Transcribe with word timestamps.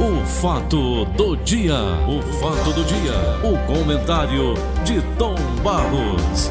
O 0.00 0.24
fato 0.26 1.04
do 1.16 1.36
dia, 1.36 1.74
o 2.08 2.22
fato 2.40 2.72
do 2.72 2.84
dia, 2.84 3.12
o 3.44 3.66
comentário 3.66 4.54
de 4.84 5.00
Tom 5.18 5.34
Barros. 5.62 6.50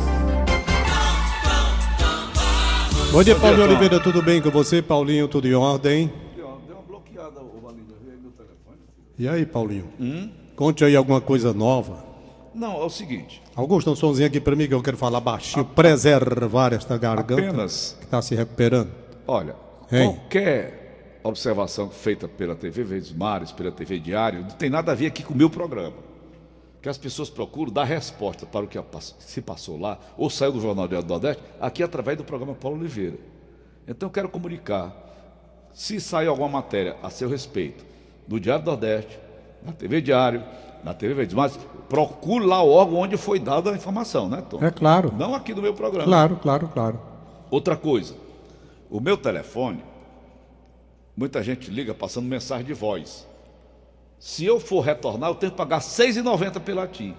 Bom 3.12 3.24
dia, 3.24 3.36
Paulinho 3.36 3.64
Oliveira, 3.66 4.00
tudo 4.00 4.22
bem 4.22 4.40
com 4.42 4.52
você? 4.52 4.82
Paulinho, 4.82 5.28
tudo 5.28 5.48
em 5.48 5.56
ordem? 5.56 6.12
Deu 6.36 6.46
uma 6.48 6.58
bloqueada, 6.88 7.40
veio 7.40 8.14
aí 8.14 8.20
meu 8.22 8.32
telefone. 8.32 8.78
E 9.18 9.28
aí, 9.28 9.46
Paulinho? 9.46 9.86
Conte 10.56 10.86
aí 10.86 10.96
alguma 10.96 11.20
coisa 11.20 11.52
nova. 11.54 12.08
Não, 12.54 12.82
é 12.82 12.86
o 12.86 12.90
seguinte, 12.90 13.42
Augusto, 13.56 13.92
um 13.92 13.96
somzinho 13.96 14.28
aqui 14.28 14.40
pra 14.40 14.56
mim 14.56 14.68
que 14.68 14.74
eu 14.74 14.82
quero 14.82 14.98
falar 14.98 15.20
baixinho, 15.22 15.64
preservar 15.64 16.74
esta 16.74 16.98
garganta 16.98 17.48
apenas, 17.48 17.96
que 18.02 18.08
tá 18.08 18.22
se 18.22 18.36
recuperando. 18.36 18.90
olha, 19.28 19.56
Hein? 19.92 20.14
qualquer 20.16 20.79
observação 21.24 21.90
feita 21.90 22.28
pela 22.28 22.56
TV 22.56 22.84
Verdes 22.84 23.12
Mares, 23.12 23.52
pela 23.52 23.72
TV 23.72 24.00
Diário, 24.00 24.42
não 24.42 24.50
tem 24.50 24.70
nada 24.70 24.92
a 24.92 24.96
ver 24.96 25.08
aqui 25.08 25.24
com 25.24 25.34
o 25.34 25.38
meu 25.38 25.50
programa. 25.50 25.96
Que 26.82 26.88
as 26.88 26.98
pessoas 26.98 27.30
procuram 27.30 27.74
dar 27.74 27.84
resposta 27.84 28.46
para 28.46 28.64
o 28.64 28.68
que 28.68 28.80
se 29.20 29.42
passou 29.42 29.78
lá, 29.78 30.00
ou 30.18 30.30
saiu 30.30 30.54
do 30.54 30.62
Jornal 30.62 30.88
do 30.88 31.02
Nordeste, 31.04 31.44
aqui 31.60 31.84
através 31.84 32.18
do 32.18 32.24
programa 32.24 32.54
Paulo 32.56 32.80
Oliveira. 32.80 33.18
Então 33.86 34.08
eu 34.08 34.14
quero 34.14 34.30
comunicar, 34.30 34.96
se 35.74 36.00
sair 36.00 36.28
alguma 36.28 36.48
matéria 36.48 36.96
a 37.04 37.10
seu 37.10 37.28
respeito, 37.28 37.86
no 38.28 38.40
Diário 38.40 38.64
do 38.64 38.72
Nordeste, 38.72 39.20
na 39.64 39.74
TV 39.74 40.00
Diário, 40.02 40.44
na 40.84 40.94
TV 40.94 41.14
Verdes 41.14 41.36
Mares, 41.36 41.60
procure 41.90 42.46
lá 42.46 42.64
o 42.64 42.70
órgão 42.70 43.00
onde 43.00 43.18
foi 43.18 43.40
dada 43.40 43.72
a 43.72 43.76
informação, 43.76 44.30
né, 44.30 44.42
Tom? 44.50 44.64
É 44.64 44.72
claro, 44.72 45.14
Não 45.18 45.36
aqui 45.36 45.54
no 45.54 45.62
meu 45.62 45.74
programa. 45.74 46.06
claro, 46.06 46.38
claro, 46.38 46.68
claro. 46.70 47.00
Outra 47.52 47.76
coisa, 47.76 48.16
o 48.90 49.00
meu 49.00 49.18
telefone, 49.18 49.84
muita 51.20 51.44
gente 51.44 51.70
liga 51.70 51.94
passando 51.94 52.26
mensagem 52.28 52.66
de 52.66 52.74
voz. 52.74 53.28
Se 54.18 54.46
eu 54.46 54.60
for 54.60 54.80
retornar, 54.82 55.30
eu 55.30 55.36
tenho 55.36 55.52
que 55.52 55.58
pagar 55.58 55.78
R$ 55.78 55.84
6,90 55.84 56.60
pela 56.62 56.88
TIM. 56.88 57.14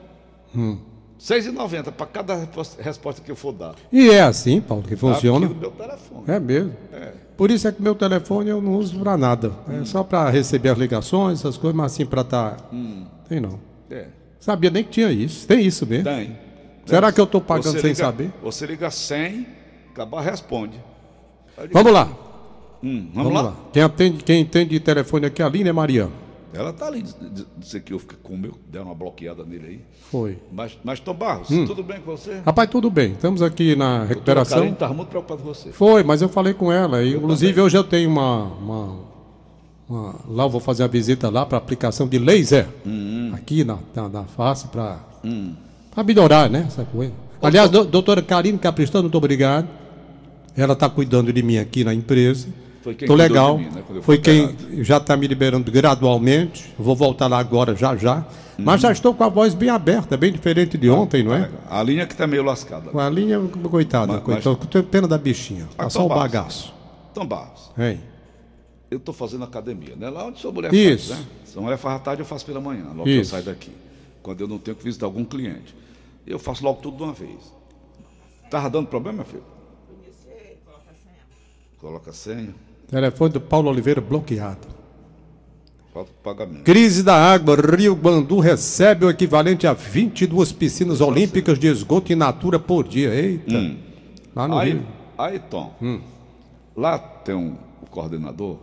Hum. 0.56 0.78
R$ 1.19 1.36
6,90 1.36 1.92
para 1.92 2.06
cada 2.06 2.34
resposta- 2.34 3.22
que 3.22 3.30
eu 3.30 3.36
for 3.36 3.52
dar. 3.52 3.74
E 3.92 4.08
é 4.11 4.22
assim, 4.22 4.58
Paulo, 4.61 4.83
que 4.83 4.94
Tá? 4.94 5.00
funciona. 5.00 5.44
Aqui 5.47 5.55
no 5.55 5.61
meu 5.61 5.70
telefone. 5.70 6.24
É 6.27 6.41
mesmo. 6.41 6.72
É. 6.92 7.12
Por 7.36 7.50
isso 7.50 7.69
é 7.69 7.72
que 7.72 7.83
meu 7.83 7.94
telefone 7.94 8.48
eu 8.50 8.61
não 8.61 8.72
uso 8.74 8.98
pra 9.00 9.16
nada. 9.19 9.52
É 9.69 9.84
só 9.84 10.02
pra 10.02 10.28
receber 10.30 10.70
as 10.70 10.78
ligações, 10.78 11.41
essas 11.41 11.56
coisas, 11.58 11.77
mas 11.77 11.92
assim 11.92 12.06
pra 12.06 12.24
tá. 12.24 12.56
Tem 13.28 13.39
não. 13.41 13.58
É, 13.91 14.06
Sabia 14.39 14.70
nem 14.70 14.83
que 14.83 14.91
tinha 14.91 15.11
isso. 15.12 15.46
Tem 15.46 15.61
isso 15.67 15.86
mesmo. 15.86 16.05
tem. 16.05 16.39
Será 16.86 17.12
que 17.12 17.20
eu 17.20 17.27
tô 17.27 17.41
pagando 17.41 17.72
Você 17.74 17.80
sem 17.80 17.91
liga- 17.91 18.05
saber? 18.05 18.33
Você 18.42 18.67
liga 18.67 18.91
100, 18.91 19.46
acabar 19.92 20.22
responde. 20.22 20.83
Digo, 21.61 21.72
Vamos 21.74 21.92
lá. 21.92 22.08
Hum, 22.83 23.09
vamos, 23.14 23.33
lá? 23.33 23.55
Quem, 23.73 23.83
atende, 23.83 24.25
quem 24.25 24.41
entende 24.41 24.70
de 24.70 24.81
telefone 24.81 25.27
aqui, 25.27 25.42
é 25.42 25.45
a 25.45 25.48
Aline 25.48 25.69
é 25.69 25.73
Mariana. 25.73 26.12
Ela 26.53 26.73
tá 26.73 26.86
ali, 26.89 27.05
dizer 27.56 27.81
que 27.83 27.92
eu 27.92 27.98
fiquei 28.00 28.19
com 28.20 28.34
o 28.34 28.36
meu, 28.39 28.55
deram 28.69 28.86
uma 28.86 28.95
bloqueada 28.95 29.45
nele 29.45 29.67
aí. 29.69 29.81
Foi. 30.11 30.36
Mas, 30.53 30.77
mas 30.83 30.98
Tom 30.98 31.14
Barros, 31.14 31.48
Hum. 31.48 31.64
tudo 31.64 31.81
bem 31.84 32.01
com 32.01 32.11
você? 32.11 32.41
Rapaz, 32.45 32.69
tudo 32.69 32.91
bem. 32.91 33.12
Estamos 33.12 33.41
aqui 33.41 33.77
na 33.77 34.03
recuperação. 34.05 34.58
Karine 34.58 34.73
estava 34.75 34.92
muito 34.92 35.08
preocupado 35.11 35.42
com 35.42 35.48
você. 35.55 35.70
Foi, 35.70 36.03
mas 36.03 36.20
eu 36.23 36.28
falei 36.28 36.53
com 36.53 36.73
ela. 36.73 37.05
e, 37.05 37.14
Inclusive, 37.14 37.61
hoje 37.61 37.77
eu 37.78 37.84
tenho 37.84 38.11
uma, 38.11 38.45
uma- 38.47 38.98
uma- 39.89 40.14
Lá 40.28 40.42
eu 40.45 40.51
vou 40.51 40.61
fazer 40.61 40.83
a 40.83 40.89
visita 40.89 41.31
lá 41.31 41.47
para 41.47 41.56
aplicação 41.56 42.08
de 42.08 42.19
laser. 42.19 42.67
Hum, 42.84 43.31
Aqui 43.33 43.62
na, 43.62 43.78
na, 43.95 44.08
na 44.08 44.25
face 44.25 44.67
para 44.67 44.98
melhorar, 46.05 46.51
né? 46.51 46.64
Essa 46.67 46.84
coisa. 46.84 47.12
Aliás, 47.41 47.70
do, 47.70 47.84
doutora 47.84 48.23
Karine 48.23 48.58
Capristano, 48.58 49.05
muito 49.05 49.17
obrigado. 49.19 49.69
Ela 50.56 50.73
está 50.73 50.91
cuidando 50.91 51.33
de 51.33 51.42
mim 51.45 51.58
aqui 51.58 51.84
na 51.84 51.95
empresa. 51.95 52.48
Foi 52.83 52.95
quem 52.95 53.06
Tô 53.06 53.14
legal. 53.14 53.59
mim, 53.59 53.64
né, 53.70 53.83
Foi 54.03 54.17
quem 54.19 54.45
operado. 54.47 54.84
já 54.84 54.97
está 54.97 55.17
me 55.17 55.27
liberando 55.27 55.70
gradualmente. 55.70 56.73
Vou 56.78 56.97
voltar 56.97 57.27
lá 57.27 57.39
agora, 57.39 57.77
já 57.77 57.95
já. 57.97 58.25
Mas 58.59 58.77
Uhum. 58.77 58.81
já 58.89 58.92
estou 58.92 59.14
com 59.14 59.23
a 59.25 59.28
voz 59.28 59.55
bem 59.55 59.69
aberta, 59.70 60.17
bem 60.17 60.33
diferente 60.33 60.77
de 60.78 60.89
ontem, 60.91 61.23
não 61.23 61.34
é? 61.34 61.51
A 61.69 61.83
linha 61.83 62.06
que 62.06 62.12
está 62.12 62.27
meio 62.27 62.42
lascada. 62.42 62.91
Com 62.91 62.98
a 62.98 63.08
linha, 63.08 63.39
coitada, 63.70 64.14
Mas- 64.14 64.23
coitada. 64.23 64.57
mas- 64.58 64.69
Tenho 64.69 64.85
pena 64.85 65.08
da 65.08 65.17
bichinha. 65.19 65.69
Ah, 65.79 65.85
Tá 65.85 65.90
só 65.90 66.05
o 66.05 66.08
bagaço. 66.08 66.73
Tom 67.14 67.27
Barros, 67.27 67.70
Hein? 67.79 68.01
eu 68.90 68.98
estou 68.98 69.14
fazendo 69.14 69.45
academia, 69.45 69.95
né? 69.96 70.08
Lá 70.11 70.27
onde 70.27 70.39
sua 70.40 70.52
mulher 70.52 70.73
Isso. 70.73 71.08
faz, 71.08 71.20
né? 71.20 71.27
Se 71.45 71.58
a 71.58 71.61
mulher 71.61 71.77
faz 71.79 71.96
à 71.96 71.98
tarde, 71.98 72.23
eu 72.23 72.27
faço 72.27 72.45
pela 72.46 72.61
manhã, 72.61 72.85
logo 72.89 73.05
que 73.05 73.11
eu 73.17 73.20
Isso. 73.23 73.30
saio 73.33 73.45
daqui. 73.45 73.73
Quando 74.23 74.40
eu 74.42 74.48
não 74.48 74.58
tenho 74.58 74.77
que 74.77 74.85
visitar 74.85 75.07
algum 75.07 75.24
cliente. 75.24 75.74
Eu 76.27 76.39
faço 76.39 76.63
logo 76.63 76.80
tudo 76.80 76.98
de 76.98 77.02
uma 77.02 77.13
vez. 77.13 77.52
Tava 78.51 78.69
dando 78.70 78.86
problema, 78.89 79.19
meu 79.19 79.27
filho? 79.27 79.42
Coloca 81.80 82.11
a 82.11 82.13
senha, 82.13 82.55
Telefone 82.90 83.33
do 83.33 83.40
Paulo 83.40 83.70
Oliveira 83.70 84.01
bloqueado. 84.01 84.67
falta 85.95 86.11
o 86.11 86.14
pagamento. 86.23 86.64
Crise 86.64 87.02
da 87.02 87.14
água. 87.14 87.55
Rio 87.55 87.95
Bandu 87.95 88.40
recebe 88.40 89.05
o 89.05 89.11
equivalente 89.11 89.67
a 89.67 89.73
22 89.73 90.51
piscinas 90.52 91.01
olímpicas 91.01 91.58
de 91.58 91.68
esgoto 91.68 92.12
in 92.12 92.17
natura 92.17 92.58
por 92.58 92.86
dia. 92.86 93.14
Eita. 93.14 93.77
Lá 94.34 94.48
no 94.48 94.58
Aí, 94.58 94.73
Rio. 94.73 94.86
aí 95.17 95.39
Tom, 95.39 95.73
lá 96.77 96.98
tem 96.98 97.34
um 97.34 97.56
o 97.83 97.86
coordenador, 97.86 98.58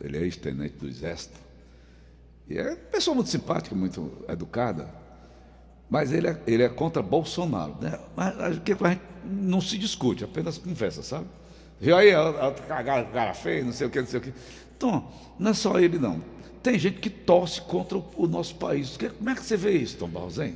ele 0.00 0.18
é 0.18 0.20
ex-tenente 0.22 0.76
do 0.76 0.86
Exército, 0.86 1.38
e 2.48 2.58
é 2.58 2.68
uma 2.68 2.76
pessoa 2.76 3.14
muito 3.14 3.30
simpática, 3.30 3.74
muito 3.74 4.12
educada, 4.28 4.88
mas 5.88 6.12
ele 6.12 6.28
é, 6.28 6.40
ele 6.46 6.62
é 6.62 6.68
contra 6.68 7.02
Bolsonaro. 7.02 7.74
Né? 7.80 7.98
Mas 8.14 8.38
a 8.38 8.52
gente 8.52 8.72
a 8.72 8.88
gente 8.90 9.02
não 9.24 9.60
se 9.60 9.78
discute, 9.78 10.24
apenas 10.24 10.58
conversa, 10.58 11.02
sabe? 11.02 11.26
Viu 11.80 11.96
aí, 11.96 12.12
a- 12.14 12.28
a- 12.28 12.50
cara, 12.52 13.04
cara 13.04 13.34
feio, 13.34 13.64
não 13.66 13.72
sei 13.72 13.86
o 13.86 13.90
que, 13.90 14.00
não 14.00 14.06
sei 14.06 14.18
o 14.18 14.22
que. 14.22 14.32
Tom, 14.78 15.02
não 15.38 15.50
é 15.50 15.54
só 15.54 15.78
ele 15.78 15.98
não. 15.98 16.20
Tem 16.62 16.78
gente 16.78 16.98
que 16.98 17.10
torce 17.10 17.60
contra 17.60 17.98
o, 17.98 18.04
o 18.16 18.26
nosso 18.26 18.54
país. 18.54 18.96
Que- 18.96 19.10
Como 19.10 19.28
é 19.30 19.34
que 19.34 19.42
você 19.44 19.56
vê 19.56 19.72
isso, 19.76 19.96
Tom 19.98 20.08
Barrosen? 20.08 20.54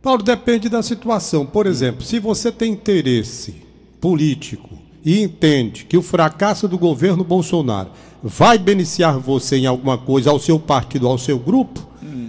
Paulo, 0.00 0.22
depende 0.22 0.68
da 0.68 0.82
situação. 0.82 1.44
Por 1.46 1.66
exemplo, 1.66 2.02
se 2.02 2.18
você 2.18 2.52
tem 2.52 2.72
interesse 2.72 3.54
político 4.00 4.78
e 5.04 5.20
entende 5.22 5.84
que 5.86 5.96
o 5.96 6.02
fracasso 6.02 6.68
do 6.68 6.78
governo 6.78 7.24
Bolsonaro 7.24 7.90
vai 8.22 8.58
beneficiar 8.58 9.18
você 9.18 9.56
em 9.56 9.66
alguma 9.66 9.96
coisa, 9.98 10.30
ao 10.30 10.38
seu 10.38 10.58
partido, 10.58 11.08
ao 11.08 11.18
seu 11.18 11.38
grupo, 11.38 11.86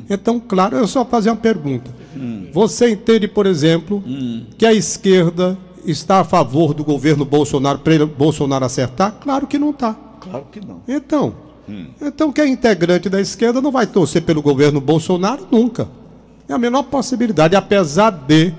então, 0.09 0.39
claro, 0.39 0.77
eu 0.77 0.87
só 0.87 1.03
fazer 1.03 1.29
uma 1.29 1.35
pergunta. 1.35 1.89
Você 2.53 2.91
entende, 2.91 3.27
por 3.27 3.45
exemplo, 3.45 4.03
que 4.57 4.65
a 4.65 4.71
esquerda 4.73 5.57
está 5.85 6.19
a 6.19 6.23
favor 6.23 6.73
do 6.73 6.83
governo 6.83 7.23
Bolsonaro 7.25 7.79
para 7.79 7.95
ele- 7.95 8.05
Bolsonaro 8.05 8.65
acertar? 8.65 9.15
Claro 9.21 9.47
que 9.47 9.57
não 9.57 9.69
está. 9.71 9.95
Claro 10.19 10.45
que 10.51 10.59
não. 10.59 10.81
Então, 10.87 11.35
então 12.01 12.31
quem 12.31 12.45
é 12.45 12.47
integrante 12.47 13.09
da 13.09 13.19
esquerda 13.21 13.61
não 13.61 13.71
vai 13.71 13.85
torcer 13.87 14.21
pelo 14.23 14.41
governo 14.41 14.79
Bolsonaro 14.81 15.47
nunca. 15.51 15.87
É 16.47 16.53
a 16.53 16.57
menor 16.57 16.83
possibilidade, 16.83 17.55
apesar 17.55 18.09
de, 18.11 18.53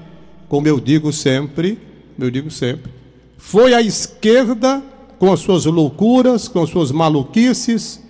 como 0.49 0.67
eu 0.67 0.79
digo 0.81 1.13
sempre, 1.13 1.79
eu 2.19 2.31
digo 2.31 2.51
sempre, 2.51 2.93
foi 3.39 3.75
a 3.75 3.81
esquerda 3.83 4.83
com 5.19 5.33
as 5.33 5.41
suas 5.41 5.65
loucuras, 5.67 6.49
com 6.49 6.63
as 6.63 6.71
suas 6.71 6.91
maluquices, 6.91 8.01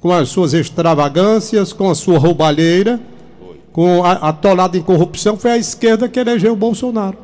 com 0.00 0.12
as 0.12 0.28
suas 0.28 0.52
extravagâncias, 0.54 1.72
com 1.72 1.88
a 1.88 1.94
sua 1.94 2.18
roubalheira, 2.18 3.00
com 3.72 4.04
a 4.04 4.12
atolada 4.12 4.76
em 4.76 4.82
corrupção, 4.82 5.36
foi 5.36 5.52
a 5.52 5.56
esquerda 5.56 6.08
que 6.08 6.18
elegeu 6.20 6.52
o 6.52 6.56
Bolsonaro. 6.56 7.16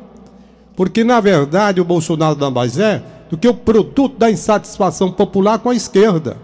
Porque, 0.79 1.03
na 1.03 1.19
verdade, 1.19 1.81
o 1.81 1.83
Bolsonaro 1.83 2.35
nada 2.35 2.49
mais 2.49 2.79
é 2.79 3.03
do 3.29 3.37
que 3.37 3.49
o 3.49 3.53
produto 3.53 4.17
da 4.17 4.31
insatisfação 4.31 5.11
popular 5.11 5.59
com 5.59 5.71
a 5.71 5.75
esquerda. 5.75 6.37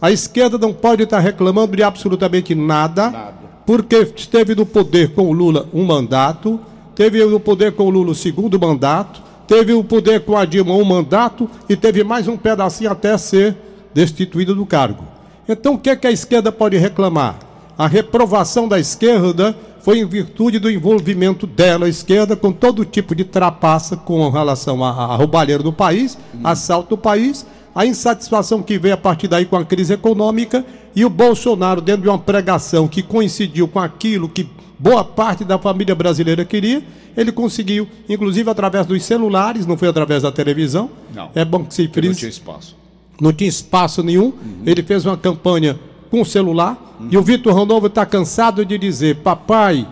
A 0.00 0.10
esquerda 0.10 0.56
não 0.56 0.72
pode 0.72 1.02
estar 1.02 1.18
reclamando 1.18 1.76
de 1.76 1.82
absolutamente 1.82 2.54
nada, 2.54 3.10
Nada. 3.10 3.34
porque 3.66 4.10
esteve 4.16 4.54
no 4.54 4.64
poder 4.64 5.10
com 5.10 5.28
o 5.28 5.32
Lula 5.34 5.68
um 5.74 5.84
mandato, 5.84 6.58
teve 6.94 7.22
no 7.22 7.38
poder 7.38 7.72
com 7.72 7.82
o 7.82 7.90
Lula 7.90 8.12
o 8.12 8.14
segundo 8.14 8.58
mandato, 8.58 9.20
teve 9.46 9.74
o 9.74 9.84
poder 9.84 10.20
com 10.20 10.38
a 10.38 10.46
Dilma 10.46 10.72
um 10.72 10.84
mandato 10.86 11.46
e 11.68 11.76
teve 11.76 12.02
mais 12.02 12.26
um 12.26 12.38
pedacinho 12.38 12.90
até 12.90 13.18
ser 13.18 13.54
destituído 13.92 14.54
do 14.54 14.64
cargo. 14.64 15.04
Então, 15.46 15.74
o 15.74 15.78
que, 15.78 15.90
é 15.90 15.96
que 15.96 16.06
a 16.06 16.10
esquerda 16.10 16.50
pode 16.50 16.78
reclamar? 16.78 17.38
A 17.76 17.86
reprovação 17.86 18.66
da 18.66 18.80
esquerda 18.80 19.54
foi 19.82 19.98
em 19.98 20.06
virtude 20.06 20.58
do 20.58 20.70
envolvimento 20.70 21.46
dela, 21.46 21.86
a 21.86 21.88
esquerda, 21.88 22.36
com 22.36 22.52
todo 22.52 22.84
tipo 22.84 23.14
de 23.14 23.24
trapaça 23.24 23.96
com 23.96 24.28
relação 24.30 24.82
à, 24.84 25.16
roubalheira 25.16 25.62
do 25.62 25.72
país, 25.72 26.16
assalto 26.44 26.90
do 26.90 26.98
país, 26.98 27.44
a 27.74 27.84
insatisfação 27.84 28.62
que 28.62 28.78
veio 28.78 28.94
a 28.94 28.98
partir 28.98 29.28
daí 29.28 29.44
com 29.44 29.56
a 29.56 29.64
crise 29.64 29.94
econômica 29.94 30.64
e 30.94 31.04
o 31.04 31.10
Bolsonaro, 31.10 31.80
dentro 31.80 32.02
de 32.02 32.08
uma 32.08 32.18
pregação 32.18 32.86
que 32.86 33.02
coincidiu 33.02 33.66
com 33.66 33.80
aquilo 33.80 34.28
que 34.28 34.48
boa 34.78 35.04
parte 35.04 35.44
da 35.44 35.58
família 35.58 35.94
brasileira 35.94 36.44
queria, 36.44 36.82
ele 37.16 37.32
conseguiu, 37.32 37.88
inclusive 38.08 38.48
através 38.50 38.86
dos 38.86 39.02
celulares, 39.04 39.66
não 39.66 39.76
foi 39.76 39.88
através 39.88 40.22
da 40.22 40.30
televisão. 40.32 40.90
Não. 41.14 41.30
É 41.34 41.44
bom 41.44 41.64
que 41.64 41.74
se 41.74 41.88
Porque 41.88 42.00
não 42.00 42.06
frise 42.08 42.18
tinha 42.20 42.28
espaço. 42.30 42.76
não 43.20 43.32
tinha 43.32 43.48
espaço 43.48 44.02
nenhum. 44.02 44.32
Ele 44.64 44.82
fez 44.82 45.04
uma 45.06 45.16
campanha 45.16 45.78
com 46.12 46.20
o 46.20 46.26
celular. 46.26 46.76
E 47.10 47.16
o 47.16 47.22
Vitor 47.22 47.54
Randolfo 47.54 47.86
está 47.86 48.04
cansado 48.04 48.64
de 48.66 48.76
dizer: 48.76 49.16
Papai, 49.16 49.88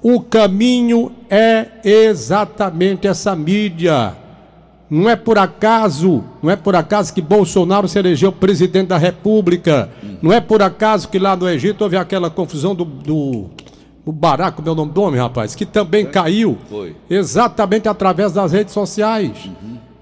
o 0.00 0.20
caminho 0.20 1.10
é 1.28 1.66
exatamente 1.84 3.08
essa 3.08 3.34
mídia. 3.34 4.16
Não 4.88 5.10
é 5.10 5.16
por 5.16 5.38
acaso, 5.38 6.22
não 6.42 6.50
é 6.50 6.54
por 6.54 6.76
acaso 6.76 7.12
que 7.12 7.20
Bolsonaro 7.20 7.88
se 7.88 7.98
elegeu 7.98 8.30
presidente 8.30 8.88
da 8.88 8.98
República. 8.98 9.90
Não 10.20 10.32
é 10.32 10.40
por 10.40 10.62
acaso 10.62 11.08
que 11.08 11.18
lá 11.18 11.34
no 11.34 11.48
Egito 11.48 11.82
houve 11.82 11.96
aquela 11.96 12.30
confusão 12.30 12.74
do, 12.74 12.84
do 12.84 13.50
o 14.04 14.12
Barack, 14.12 14.60
meu 14.62 14.74
nome 14.74 14.92
do 14.92 15.00
homem, 15.00 15.20
rapaz, 15.20 15.54
que 15.54 15.64
também 15.64 16.04
caiu 16.04 16.58
Foi. 16.68 16.94
exatamente 17.08 17.88
através 17.88 18.32
das 18.32 18.52
redes 18.52 18.74
sociais. 18.74 19.48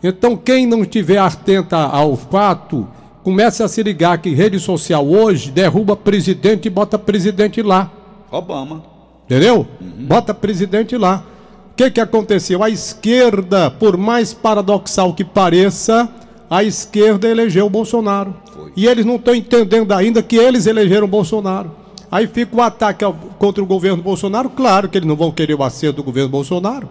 Então, 0.02 0.36
quem 0.36 0.66
não 0.66 0.82
estiver 0.82 1.18
atenta 1.18 1.76
ao 1.76 2.16
fato, 2.16 2.88
comece 3.22 3.62
a 3.62 3.68
se 3.68 3.82
ligar 3.82 4.18
que 4.18 4.30
rede 4.34 4.58
social 4.58 5.06
hoje 5.06 5.50
derruba 5.50 5.96
presidente 5.96 6.66
e 6.66 6.70
bota 6.70 6.98
presidente 6.98 7.62
lá. 7.62 7.90
Obama. 8.30 8.82
Entendeu? 9.26 9.66
Bota 9.80 10.32
presidente 10.34 10.96
lá. 10.96 11.24
O 11.72 11.74
que, 11.76 11.90
que 11.90 12.00
aconteceu? 12.00 12.62
A 12.62 12.68
esquerda, 12.70 13.70
por 13.70 13.96
mais 13.96 14.34
paradoxal 14.34 15.14
que 15.14 15.24
pareça, 15.24 16.08
a 16.48 16.62
esquerda 16.64 17.28
elegeu 17.28 17.66
o 17.66 17.70
Bolsonaro. 17.70 18.34
Foi. 18.52 18.72
E 18.76 18.86
eles 18.86 19.04
não 19.06 19.16
estão 19.16 19.34
entendendo 19.34 19.92
ainda 19.92 20.22
que 20.22 20.36
eles 20.36 20.66
elegeram 20.66 21.04
o 21.06 21.08
Bolsonaro. 21.10 21.70
Aí 22.10 22.26
fica 22.26 22.56
o 22.56 22.60
ataque 22.60 23.04
ao- 23.04 23.14
contra 23.14 23.62
o 23.62 23.66
governo 23.66 24.02
Bolsonaro. 24.02 24.50
Claro 24.50 24.88
que 24.88 24.98
eles 24.98 25.08
não 25.08 25.14
vão 25.16 25.30
querer 25.30 25.54
o 25.54 25.62
acerto 25.62 25.96
do 25.98 26.02
governo 26.02 26.28
Bolsonaro. 26.28 26.88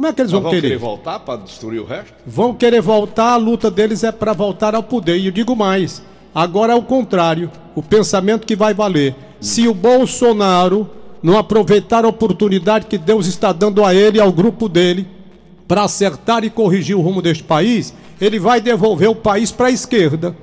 Como 0.00 0.08
é 0.08 0.14
que 0.14 0.22
eles 0.22 0.32
vão 0.32 0.40
vamos 0.40 0.56
querer? 0.56 0.68
querer 0.68 0.78
voltar 0.78 1.18
para 1.18 1.40
destruir 1.40 1.78
o 1.78 1.84
resto? 1.84 2.14
Vão 2.26 2.54
querer 2.54 2.80
voltar, 2.80 3.34
a 3.34 3.36
luta 3.36 3.70
deles 3.70 4.02
é 4.02 4.10
para 4.10 4.32
voltar 4.32 4.74
ao 4.74 4.82
poder. 4.82 5.18
E 5.18 5.26
eu 5.26 5.30
digo 5.30 5.54
mais: 5.54 6.02
agora 6.34 6.72
é 6.72 6.74
o 6.74 6.80
contrário, 6.80 7.50
o 7.74 7.82
pensamento 7.82 8.46
que 8.46 8.56
vai 8.56 8.72
valer. 8.72 9.14
Se 9.42 9.68
o 9.68 9.74
Bolsonaro 9.74 10.88
não 11.22 11.36
aproveitar 11.36 12.06
a 12.06 12.08
oportunidade 12.08 12.86
que 12.86 12.96
Deus 12.96 13.26
está 13.26 13.52
dando 13.52 13.84
a 13.84 13.94
ele 13.94 14.16
e 14.16 14.20
ao 14.22 14.32
grupo 14.32 14.70
dele 14.70 15.06
para 15.68 15.82
acertar 15.82 16.44
e 16.44 16.48
corrigir 16.48 16.96
o 16.96 17.02
rumo 17.02 17.20
deste 17.20 17.44
país, 17.44 17.92
ele 18.18 18.38
vai 18.38 18.58
devolver 18.58 19.10
o 19.10 19.14
país 19.14 19.52
para 19.52 19.66
a 19.66 19.70
esquerda. 19.70 20.34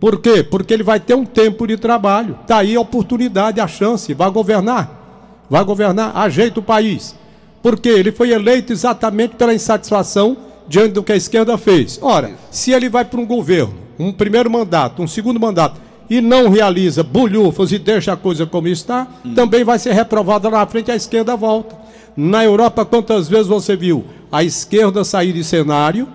Por 0.00 0.20
quê? 0.20 0.42
Porque 0.42 0.74
ele 0.74 0.82
vai 0.82 0.98
ter 0.98 1.14
um 1.14 1.24
tempo 1.24 1.64
de 1.64 1.76
trabalho. 1.76 2.36
Está 2.42 2.56
aí 2.56 2.74
a 2.74 2.80
oportunidade, 2.80 3.60
a 3.60 3.68
chance. 3.68 4.12
Vai 4.14 4.32
governar. 4.32 5.46
Vai 5.48 5.62
governar, 5.62 6.16
ajeita 6.16 6.58
o 6.58 6.62
país. 6.62 7.19
Porque 7.62 7.88
ele 7.88 8.12
foi 8.12 8.30
eleito 8.30 8.72
exatamente 8.72 9.36
pela 9.36 9.54
insatisfação 9.54 10.36
diante 10.68 10.92
do 10.92 11.02
que 11.02 11.12
a 11.12 11.16
esquerda 11.16 11.58
fez. 11.58 11.98
Ora, 12.00 12.32
se 12.50 12.72
ele 12.72 12.88
vai 12.88 13.04
para 13.04 13.20
um 13.20 13.26
governo, 13.26 13.74
um 13.98 14.12
primeiro 14.12 14.50
mandato, 14.50 15.02
um 15.02 15.06
segundo 15.06 15.38
mandato, 15.38 15.80
e 16.08 16.20
não 16.20 16.48
realiza 16.48 17.02
bulhufas 17.02 17.70
e 17.70 17.78
deixa 17.78 18.12
a 18.12 18.16
coisa 18.16 18.44
como 18.44 18.66
está, 18.66 19.06
também 19.34 19.62
vai 19.62 19.78
ser 19.78 19.92
reprovado 19.92 20.48
lá 20.50 20.58
na 20.58 20.66
frente, 20.66 20.90
a 20.90 20.96
esquerda 20.96 21.36
volta. 21.36 21.76
Na 22.16 22.44
Europa, 22.44 22.84
quantas 22.84 23.28
vezes 23.28 23.46
você 23.46 23.76
viu 23.76 24.04
a 24.32 24.42
esquerda 24.42 25.04
sair 25.04 25.32
de 25.32 25.44
cenário, 25.44 26.08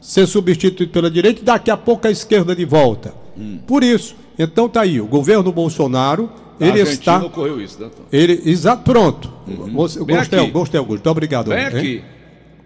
ser 0.00 0.26
substituído 0.26 0.92
pela 0.92 1.10
direita 1.10 1.40
e 1.40 1.44
daqui 1.44 1.70
a 1.70 1.76
pouco 1.76 2.06
a 2.06 2.10
esquerda 2.10 2.54
de 2.54 2.64
volta. 2.64 3.14
Por 3.66 3.82
isso, 3.82 4.14
então 4.38 4.68
tá 4.68 4.82
aí, 4.82 5.00
o 5.00 5.06
governo 5.06 5.50
Bolsonaro, 5.50 6.24
Na 6.24 6.43
ele 6.60 6.80
Argentina 6.80 7.16
está. 7.16 7.24
ocorreu 7.26 7.60
isso, 7.60 7.80
né, 7.80 7.88
Tom? 7.94 8.02
Ele, 8.12 8.42
exato, 8.46 8.82
pronto. 8.84 9.32
Você- 9.72 10.04
Bem 10.04 10.16
gostei, 10.16 10.38
aqui. 10.40 10.50
gostei, 10.50 10.78
Augusto. 10.78 10.96
Muito 10.98 11.10
obrigado. 11.10 11.48
Vem 11.48 11.58
hein? 11.58 11.66
aqui. 11.66 12.02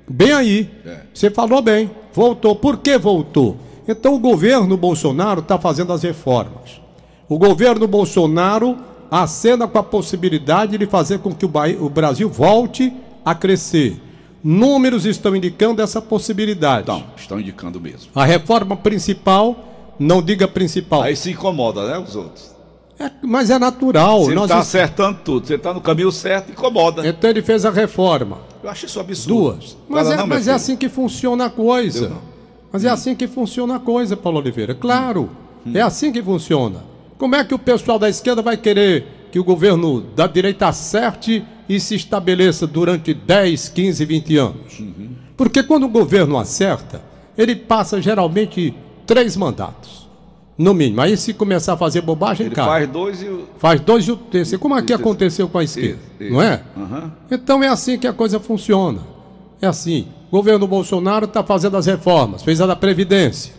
Bem 0.08 0.32
aí. 0.32 0.70
É. 0.87 1.00
Você 1.12 1.31
falou 1.31 1.61
bem. 1.62 1.90
Voltou. 2.12 2.56
Por 2.56 2.79
que 2.79 2.96
voltou? 2.99 3.56
Então 3.87 4.14
o 4.14 4.19
governo 4.19 4.76
Bolsonaro 4.76 5.40
está 5.40 5.58
fazendo 5.58 5.93
as 5.93 6.02
reformas. 6.02 6.81
O 7.29 7.38
governo 7.38 7.87
Bolsonaro 7.87 8.76
acena 9.11 9.67
com 9.67 9.79
a 9.79 9.82
possibilidade 9.82 10.76
de 10.76 10.87
fazer 10.87 11.19
com 11.20 11.32
que 11.32 11.46
o 11.46 11.88
Brasil 11.88 12.29
volte 12.29 12.93
a 13.25 13.35
crescer. 13.35 14.00
Números 14.44 15.05
estão 15.05 15.35
indicando 15.35 15.82
essa 15.82 16.00
possibilidade. 16.00 16.82
Então, 16.82 17.05
estão 17.17 17.40
indicando 17.40 17.81
mesmo. 17.81 18.11
A 18.14 18.25
reforma 18.25 18.76
principal, 18.76 19.94
não 19.99 20.23
diga 20.23 20.46
principal, 20.46 21.02
Aí 21.02 21.17
se 21.17 21.31
incomoda, 21.32 21.87
né, 21.87 21.99
os 21.99 22.14
outros. 22.14 22.55
É- 22.99 23.11
mas 23.23 23.50
é 23.50 23.59
natural. 23.59 24.25
Você 24.25 24.33
está 24.33 24.45
est- 24.45 24.53
acertando 24.61 25.19
tudo. 25.25 25.47
Você 25.47 25.55
está 25.55 25.73
no 25.75 25.81
caminho 25.81 26.11
certo, 26.12 26.50
incomoda. 26.50 27.06
Então 27.06 27.31
ele 27.31 27.43
fez 27.43 27.65
a 27.65 27.71
reforma. 27.71 28.39
Eu 28.62 28.71
acho 28.71 28.87
isso 28.87 28.99
absurdo. 29.00 29.35
Duas. 29.53 29.77
Mas, 29.89 30.09
Fala 30.09 30.23
é, 30.23 30.27
mas 30.27 30.49
é 30.49 30.53
assim 30.53 30.77
que 30.77 30.89
funciona 30.89 31.47
a 31.47 31.50
coisa. 31.50 32.12
Mas 32.73 32.85
é 32.85 32.89
assim 32.89 33.15
que 33.15 33.27
funciona 33.27 33.77
a 33.77 33.79
coisa, 33.79 34.17
Paulo 34.17 34.39
Oliveira. 34.39 34.75
Claro, 34.75 35.31
é 35.73 35.81
assim 35.81 36.12
que 36.12 36.23
funciona. 36.23 36.83
Como 37.17 37.35
é 37.35 37.45
que 37.45 37.55
o 37.55 37.59
pessoal 37.59 37.99
da 37.99 38.09
esquerda 38.09 38.43
vai 38.43 38.56
querer 38.56 39.29
que 39.33 39.39
o 39.39 39.45
governo 39.45 40.00
da 40.00 40.27
direita 40.27 40.69
acerte 40.69 41.45
e 41.69 41.79
se 41.81 41.95
estabeleça 41.95 42.67
durante 42.67 43.12
10, 43.15 43.69
15, 43.69 44.05
20 44.05 44.37
anos? 44.37 44.83
Porque 45.37 45.62
quando 45.62 45.85
o 45.85 45.89
governo 45.89 46.39
acerta, 46.39 47.00
ele 47.37 47.55
passa 47.55 48.00
geralmente 48.03 48.75
três 49.06 49.37
mandatos. 49.37 50.07
No 50.58 50.75
mínimo. 50.75 51.00
Aí 51.00 51.16
se 51.16 51.32
começar 51.32 51.75
a 51.75 51.76
fazer 51.76 52.00
bobagem, 52.00 52.46
Ele 52.46 52.55
cai. 52.55 52.66
faz 52.66 52.88
dois 52.88 53.22
e 53.22 53.26
o. 53.28 53.46
Faz 53.58 53.81
dois 53.81 54.05
e 54.08 54.10
o 54.12 54.16
terceiro. 54.16 54.58
Como 54.60 54.75
aqui 54.75 54.87
Isso, 54.87 54.94
isso. 54.94 55.02
aconteceu 55.02 55.49
com 55.49 55.58
a 55.58 55.62
esquerda, 55.64 56.00
Isso, 56.19 56.32
não 56.32 56.43
é? 56.43 56.62
Aham. 56.76 57.12
Então 57.31 57.62
é 57.62 57.69
assim 57.69 57.96
que 57.96 58.06
a 58.08 58.12
coisa 58.12 58.40
funciona. 58.40 59.00
É 59.62 59.66
assim. 59.69 60.08
O 60.28 60.32
governo 60.32 60.66
Bolsonaro 60.66 61.26
está 61.26 61.43
fazendo 61.44 61.76
as 61.76 61.87
reformas, 61.87 62.43
fez 62.43 62.60
a 62.60 62.66
da 62.66 62.75
Previdência. 62.76 63.55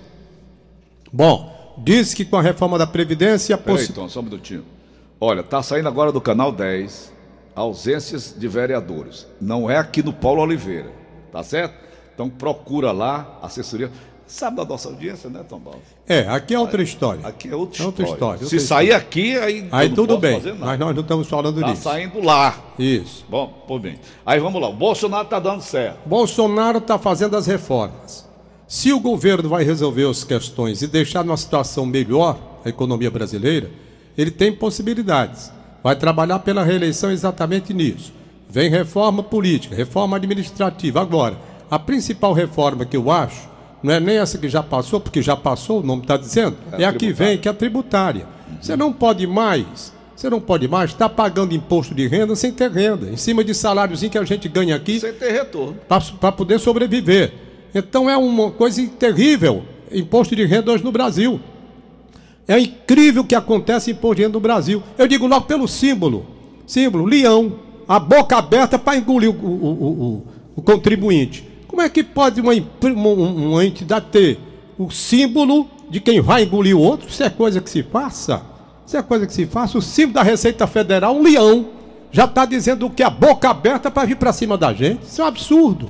Bom, 1.12 1.74
disse 1.84 2.16
que 2.16 2.26
com 2.26 2.38
a 2.38 2.42
reforma 2.42 2.78
da 2.78 2.86
Previdência. 2.86 3.58
Peraí, 3.58 3.78
possi- 3.80 3.94
Tom, 3.94 4.08
só 4.10 4.20
um 4.20 4.24
minutinho. 4.24 4.64
Olha, 5.20 5.42
tá 5.42 5.64
saindo 5.64 5.88
agora 5.88 6.12
do 6.12 6.22
canal 6.22 6.52
10 6.52 7.12
ausências 7.56 8.36
de 8.38 8.48
vereadores. 8.48 9.26
Não 9.42 9.70
é 9.70 9.78
aqui 9.78 10.04
no 10.04 10.14
Paulo 10.14 10.42
Oliveira, 10.42 10.92
tá 11.32 11.44
certo? 11.44 11.74
Então 12.14 12.30
procura 12.30 12.92
lá, 12.92 13.40
assessoria. 13.42 13.90
Sabe 14.30 14.58
da 14.58 14.66
nossa 14.66 14.90
audiência, 14.90 15.28
né, 15.28 15.44
Tom 15.50 15.58
Baldo? 15.58 15.80
É, 16.08 16.20
aqui 16.30 16.54
é 16.54 16.60
outra 16.60 16.84
história. 16.84 17.26
Aqui 17.26 17.50
é 17.50 17.56
outra 17.56 17.82
É 17.82 17.86
outra 17.88 18.04
história. 18.04 18.36
história, 18.36 18.38
Se 18.48 18.56
outra 18.58 18.60
sair 18.68 18.94
aqui, 18.94 19.36
aí, 19.36 19.68
Aí 19.72 19.90
tudo 19.90 20.20
bem, 20.20 20.40
mas 20.60 20.78
nós 20.80 20.94
não 20.96 21.02
estamos 21.02 21.28
falando 21.28 21.60
Tá 21.60 21.72
disso. 21.72 21.82
saindo 21.82 22.22
lá. 22.24 22.56
Isso. 22.78 23.26
Bom, 23.28 23.48
por 23.68 23.80
bem. 23.80 24.00
Aí 24.24 24.40
vamos 24.40 24.62
lá. 24.62 24.70
O 24.70 24.74
Bolsonaro 24.74 25.28
tá 25.28 25.40
dando 25.40 25.62
certo. 25.62 25.98
Bolsonaro 26.08 26.78
está 26.78 27.00
fazendo 27.00 27.36
as 27.36 27.48
reformas. 27.48 28.30
Se 28.68 28.94
o 28.94 29.00
governo 29.00 29.50
vai 29.50 29.64
resolver 29.64 30.08
as 30.08 30.24
questões 30.24 30.84
e 30.84 30.88
deixar 30.88 31.24
numa 31.26 31.36
situação 31.36 31.84
melhor 31.88 32.38
a 32.64 32.70
economia 32.70 33.10
brasileira, 33.10 33.72
ele 34.16 34.30
tem 34.30 34.54
possibilidades. 34.54 35.52
Vai 35.84 35.96
trabalhar 35.96 36.38
pela 36.38 36.64
reeleição 36.64 37.10
exatamente 37.10 37.74
nisso. 37.74 38.14
Vem 38.48 38.70
reforma 38.70 39.24
política, 39.24 39.76
reforma 39.76 40.18
administrativa. 40.18 41.02
Agora, 41.02 41.36
a 41.72 41.80
principal 41.80 42.32
reforma 42.34 42.86
que 42.86 42.96
eu 42.96 43.10
acho 43.10 43.50
não 43.84 43.94
é 43.94 44.00
nem 44.00 44.18
essa 44.18 44.38
que 44.38 44.50
já 44.50 44.62
passou, 44.64 45.00
porque 45.00 45.22
já 45.22 45.36
passou, 45.36 45.80
o 45.80 45.84
nome 45.84 46.02
está 46.04 46.18
dizendo, 46.18 46.58
é, 46.74 46.84
a 46.86 46.92
que 46.92 47.00
tributária. 47.00 47.14
vem, 47.32 47.38
que 47.38 47.48
é 47.48 47.52
a 47.52 47.54
tributária. 47.54 48.28
Você 48.62 48.76
não 48.76 48.92
pode 48.92 49.26
mais, 49.28 49.94
você 50.16 50.30
não 50.30 50.40
pode 50.42 50.68
mais 50.68 50.90
estar 50.92 51.08
pagando 51.10 51.54
imposto 51.56 51.96
de 51.96 52.08
renda 52.08 52.36
sem 52.36 52.52
ter 52.52 52.70
renda, 52.72 53.10
em 53.10 53.16
cima 53.18 53.44
de 53.44 53.54
saláriozinho 53.54 54.12
que 54.12 54.18
a 54.18 54.24
gente 54.26 54.50
ganha 54.50 54.76
aqui 54.76 55.00
Sem 55.00 55.14
ter 55.14 55.32
retorno. 55.32 55.78
para 56.20 56.32
poder 56.32 56.60
sobreviver. 56.60 57.32
Então 57.74 58.10
é 58.10 58.18
uma 58.18 58.52
coisa 58.52 58.86
terrível, 59.00 59.64
imposto 59.92 60.36
de 60.36 60.44
renda 60.46 60.72
hoje 60.72 60.84
no 60.84 60.92
Brasil. 60.92 61.40
É 62.48 62.60
incrível 62.60 63.22
o 63.22 63.26
que 63.26 63.36
acontece 63.36 63.92
em 63.92 63.94
imposto 63.94 64.16
de 64.16 64.22
renda 64.24 64.34
no 64.34 64.40
Brasil. 64.40 64.82
Eu 64.98 65.08
digo 65.08 65.28
logo 65.28 65.46
pelo 65.46 65.68
símbolo. 65.68 66.26
Símbolo, 66.66 67.06
leão, 67.06 67.54
a 67.88 68.00
boca 68.00 68.36
aberta 68.38 68.78
para 68.78 68.98
engolir 68.98 69.30
o- 69.30 69.34
o- 69.34 70.04
o- 70.04 70.28
o 70.56 70.62
contribuinte. 70.62 71.48
Como 71.80 71.88
é 71.88 71.90
que 71.90 72.04
pode 72.04 72.42
uma, 72.42 72.52
uma- 72.84 73.10
uma 73.14 73.66
entidade 73.66 74.08
ter 74.12 74.38
o 74.78 74.92
símbolo 74.92 75.66
de 75.90 76.02
quem 76.02 76.20
vai 76.20 76.44
engolir 76.44 76.76
o 76.76 76.82
outro? 76.82 77.08
Isso 77.08 77.24
é 77.24 77.30
coisa 77.30 77.62
que 77.62 77.70
se 77.70 77.84
faça? 77.84 78.42
Isso 78.86 78.98
é 78.98 79.02
coisa 79.02 79.26
que 79.26 79.32
se 79.32 79.46
faça? 79.46 79.78
O 79.78 79.82
símbolo 79.82 80.16
da 80.16 80.22
Receita 80.22 80.68
Federal, 80.68 81.16
um 81.16 81.24
leão, 81.24 81.68
já 82.12 82.26
está 82.26 82.44
dizendo 82.44 82.90
que 82.90 83.02
a 83.02 83.10
boca 83.10 83.50
aberta 83.50 83.90
para 83.90 84.06
vir 84.06 84.18
para 84.18 84.34
cima 84.34 84.58
da 84.58 84.74
gente. 84.74 85.04
Isso 85.06 85.22
é 85.22 85.24
um 85.24 85.28
absurdo. 85.30 85.90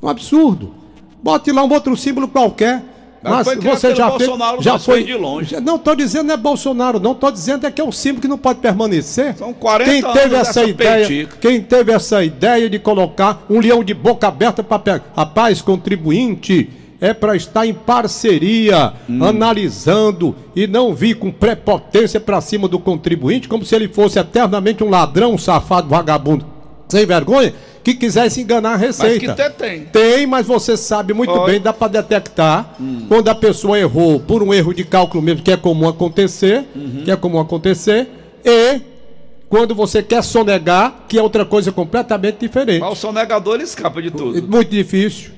Um 0.00 0.08
absurdo. 0.08 0.72
Bote 1.20 1.50
lá 1.50 1.64
um 1.64 1.72
outro 1.72 1.96
símbolo 1.96 2.28
qualquer. 2.28 2.84
Mas 3.24 3.46
você 3.62 3.94
já 3.94 4.10
fez, 4.12 4.30
já 4.60 4.78
foi 4.78 5.02
de 5.02 5.14
longe. 5.14 5.58
Não 5.60 5.76
estou 5.76 5.96
dizendo 5.96 6.26
não 6.26 6.34
é 6.34 6.36
Bolsonaro, 6.36 7.00
não 7.00 7.12
estou 7.12 7.30
dizendo 7.30 7.66
é 7.66 7.70
que 7.70 7.80
é 7.80 7.84
um 7.84 7.90
símbolo 7.92 8.20
que 8.20 8.28
não 8.28 8.36
pode 8.38 8.58
permanecer. 8.60 9.34
São 9.36 9.52
40 9.54 9.90
quem 9.90 10.02
teve 10.02 10.34
anos 10.34 10.48
essa 10.48 10.64
ideia, 10.64 11.06
petica. 11.08 11.36
quem 11.40 11.60
teve 11.62 11.92
essa 11.92 12.22
ideia 12.22 12.68
de 12.68 12.78
colocar 12.78 13.44
um 13.48 13.58
leão 13.60 13.82
de 13.82 13.94
boca 13.94 14.28
aberta 14.28 14.62
para 14.62 14.78
pegar, 14.78 15.04
rapaz, 15.16 15.62
contribuinte, 15.62 16.68
é 17.00 17.12
para 17.12 17.34
estar 17.36 17.66
em 17.66 17.74
parceria, 17.74 18.92
Hum. 19.08 19.22
analisando 19.24 20.34
e 20.54 20.66
não 20.66 20.94
vir 20.94 21.14
com 21.16 21.30
prepotência 21.30 22.20
para 22.20 22.40
cima 22.40 22.68
do 22.68 22.78
contribuinte, 22.78 23.48
como 23.48 23.64
se 23.64 23.74
ele 23.74 23.88
fosse 23.88 24.18
eternamente 24.18 24.82
um 24.84 24.90
ladrão, 24.90 25.34
um 25.34 25.38
safado, 25.38 25.88
vagabundo, 25.88 26.46
sem 26.88 27.04
vergonha, 27.06 27.52
que 27.84 27.94
quisesse 27.94 28.40
enganar 28.40 28.70
a 28.70 28.78
Mas 28.78 28.80
receita. 28.80 29.20
que 29.20 29.26
até 29.30 29.50
tem. 29.50 29.80
Tem, 29.84 30.26
mas 30.26 30.46
você 30.46 30.76
sabe 30.76 31.12
muito 31.12 31.30
Olha. 31.30 31.52
bem, 31.52 31.60
dá 31.60 31.72
para 31.72 31.88
detectar 31.88 32.74
quando 33.08 33.28
a 33.28 33.34
pessoa 33.34 33.78
errou 33.78 34.18
por 34.18 34.42
um 34.42 34.52
erro 34.54 34.72
de 34.72 34.84
cálculo 34.84 35.22
mesmo, 35.22 35.42
que 35.42 35.52
é 35.52 35.56
comum 35.56 35.86
acontecer, 35.88 36.64
que 37.04 37.10
é 37.10 37.16
comum 37.16 37.38
acontecer, 37.38 38.08
e 38.44 38.80
quando 39.48 39.74
você 39.74 40.02
quer 40.02 40.22
sonegar, 40.24 41.04
que 41.06 41.18
é 41.18 41.22
outra 41.22 41.44
coisa 41.44 41.70
completamente 41.70 42.38
diferente. 42.40 42.80
Mas 42.80 42.92
o 42.92 42.96
sonegador 42.96 43.54
ele 43.56 43.64
escapa 43.64 44.00
de 44.02 44.10
tudo. 44.10 44.42
Muito 44.48 44.70
difícil. 44.70 45.32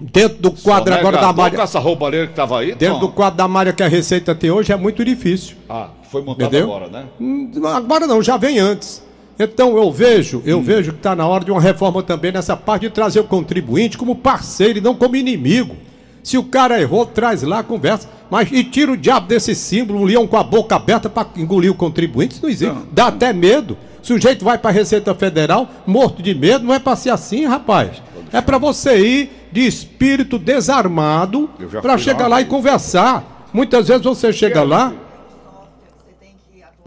Dentro 0.00 0.38
do 0.38 0.50
quadro 0.50 0.92
agora 0.94 1.12
da 1.16 1.22
Sonegador 1.22 1.36
malha. 1.44 1.56
com 1.56 1.62
essa 1.62 1.78
roubalheira 1.78 2.26
que 2.26 2.34
tava 2.34 2.58
aí, 2.58 2.74
Dentro 2.74 2.94
Tom? 2.98 3.06
do 3.06 3.12
quadro 3.12 3.36
da 3.36 3.46
malha 3.46 3.72
que 3.72 3.84
a 3.84 3.86
Receita 3.88 4.34
tem 4.34 4.50
hoje 4.50 4.72
é 4.72 4.76
muito 4.76 5.04
difícil. 5.04 5.54
Ah, 5.68 5.90
foi 6.10 6.22
montado 6.22 6.48
Entendeu? 6.48 6.64
agora, 6.74 6.88
né? 6.90 7.04
Hum, 7.20 7.52
Agora 7.72 8.04
não, 8.08 8.20
já 8.20 8.36
vem 8.36 8.58
antes. 8.58 9.00
Então 9.38 9.76
eu 9.76 9.90
vejo, 9.90 10.42
eu 10.44 10.60
vejo 10.60 10.92
que 10.92 10.98
está 10.98 11.16
na 11.16 11.26
hora 11.26 11.44
de 11.44 11.50
uma 11.50 11.60
reforma 11.60 12.02
também 12.02 12.32
nessa 12.32 12.56
parte 12.56 12.82
de 12.82 12.90
trazer 12.90 13.20
o 13.20 13.24
contribuinte 13.24 13.98
como 13.98 14.14
parceiro 14.14 14.78
e 14.78 14.80
não 14.80 14.94
como 14.94 15.16
inimigo. 15.16 15.76
Se 16.22 16.38
o 16.38 16.44
cara 16.44 16.80
errou, 16.80 17.04
traz 17.04 17.42
lá, 17.42 17.62
conversa. 17.62 18.08
Mas 18.30 18.50
e 18.52 18.62
tira 18.62 18.92
o 18.92 18.96
diabo 18.96 19.26
desse 19.26 19.54
símbolo, 19.54 20.00
um 20.00 20.04
leão 20.04 20.26
com 20.26 20.36
a 20.36 20.42
boca 20.42 20.76
aberta 20.76 21.10
para 21.10 21.26
engolir 21.36 21.70
o 21.70 21.74
contribuinte, 21.74 22.34
isso 22.34 22.42
não 22.42 22.50
existe. 22.50 22.72
Não. 22.72 22.86
Dá 22.92 23.08
até 23.08 23.32
medo. 23.32 23.76
O 24.02 24.06
sujeito 24.06 24.44
vai 24.44 24.58
para 24.58 24.70
a 24.70 24.72
Receita 24.72 25.14
Federal, 25.14 25.68
morto 25.86 26.22
de 26.22 26.34
medo, 26.34 26.64
não 26.64 26.74
é 26.74 26.78
para 26.78 26.96
ser 26.96 27.10
assim, 27.10 27.44
rapaz. 27.44 28.02
É 28.32 28.40
para 28.40 28.58
você 28.58 28.98
ir 28.98 29.30
de 29.52 29.66
espírito 29.66 30.38
desarmado 30.38 31.50
para 31.80 31.98
chegar 31.98 32.22
lá, 32.22 32.36
lá 32.36 32.40
e 32.40 32.44
conversar. 32.44 33.48
Muitas 33.52 33.88
vezes 33.88 34.02
você 34.02 34.32
chega 34.32 34.62
lá, 34.62 34.92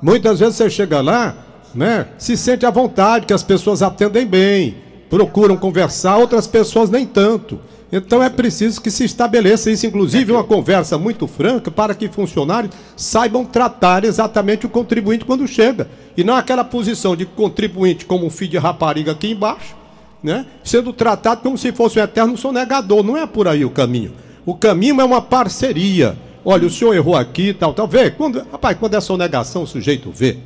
Muitas 0.01 0.39
vezes 0.39 0.55
você 0.55 0.69
chega 0.69 1.01
lá, 1.01 1.35
né? 1.75 2.07
Se 2.17 2.37
sente 2.37 2.65
à 2.65 2.71
vontade, 2.71 3.25
que 3.25 3.33
as 3.33 3.43
pessoas 3.43 3.81
atendem 3.81 4.25
bem, 4.25 4.77
procuram 5.09 5.57
conversar, 5.57 6.17
outras 6.17 6.47
pessoas 6.47 6.89
nem 6.89 7.05
tanto. 7.05 7.59
Então 7.91 8.23
é 8.23 8.29
preciso 8.29 8.81
que 8.81 8.89
se 8.89 9.03
estabeleça 9.03 9.69
isso, 9.69 9.85
inclusive 9.85 10.31
uma 10.31 10.43
conversa 10.43 10.97
muito 10.97 11.27
franca, 11.27 11.69
para 11.69 11.93
que 11.93 12.09
funcionários 12.09 12.73
saibam 12.97 13.45
tratar 13.45 14.03
exatamente 14.03 14.65
o 14.65 14.69
contribuinte 14.69 15.23
quando 15.23 15.47
chega. 15.47 15.87
E 16.17 16.23
não 16.23 16.35
aquela 16.35 16.63
posição 16.63 17.15
de 17.15 17.25
contribuinte 17.25 18.05
como 18.05 18.25
um 18.25 18.29
filho 18.29 18.51
de 18.51 18.57
rapariga 18.57 19.11
aqui 19.11 19.31
embaixo, 19.31 19.75
né? 20.23 20.45
Sendo 20.63 20.91
tratado 20.91 21.41
como 21.41 21.57
se 21.57 21.71
fosse 21.71 21.99
um 21.99 22.03
eterno 22.03 22.35
sonegador. 22.35 23.03
Não 23.03 23.15
é 23.15 23.27
por 23.27 23.47
aí 23.47 23.63
o 23.63 23.69
caminho. 23.69 24.13
O 24.45 24.55
caminho 24.55 24.99
é 24.99 25.03
uma 25.03 25.21
parceria. 25.21 26.17
Olha, 26.43 26.67
o 26.67 26.69
senhor 26.69 26.93
errou 26.93 27.15
aqui, 27.15 27.53
tal, 27.53 27.73
tal. 27.73 27.87
Vê, 27.87 28.09
quando, 28.11 28.45
rapaz, 28.51 28.77
quando 28.77 28.95
é 28.95 28.99
sonegação, 29.01 29.63
o 29.63 29.67
sujeito 29.67 30.11
vê. 30.11 30.37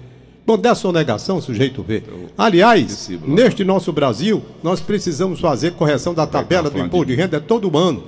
Quando 0.46 0.66
é 0.66 0.74
sonegação, 0.74 1.38
o 1.38 1.42
sujeito 1.42 1.84
vê. 1.84 2.02
Aliás, 2.38 3.10
neste 3.26 3.64
nosso 3.64 3.94
Brasil, 3.94 4.42
nós 4.64 4.80
precisamos 4.80 5.40
fazer 5.40 5.74
correção 5.74 6.14
da 6.14 6.26
tabela 6.26 6.70
do 6.70 6.80
imposto 6.80 7.06
de 7.06 7.16
renda 7.16 7.38
é 7.38 7.40
todo 7.40 7.78
ano. 7.78 8.04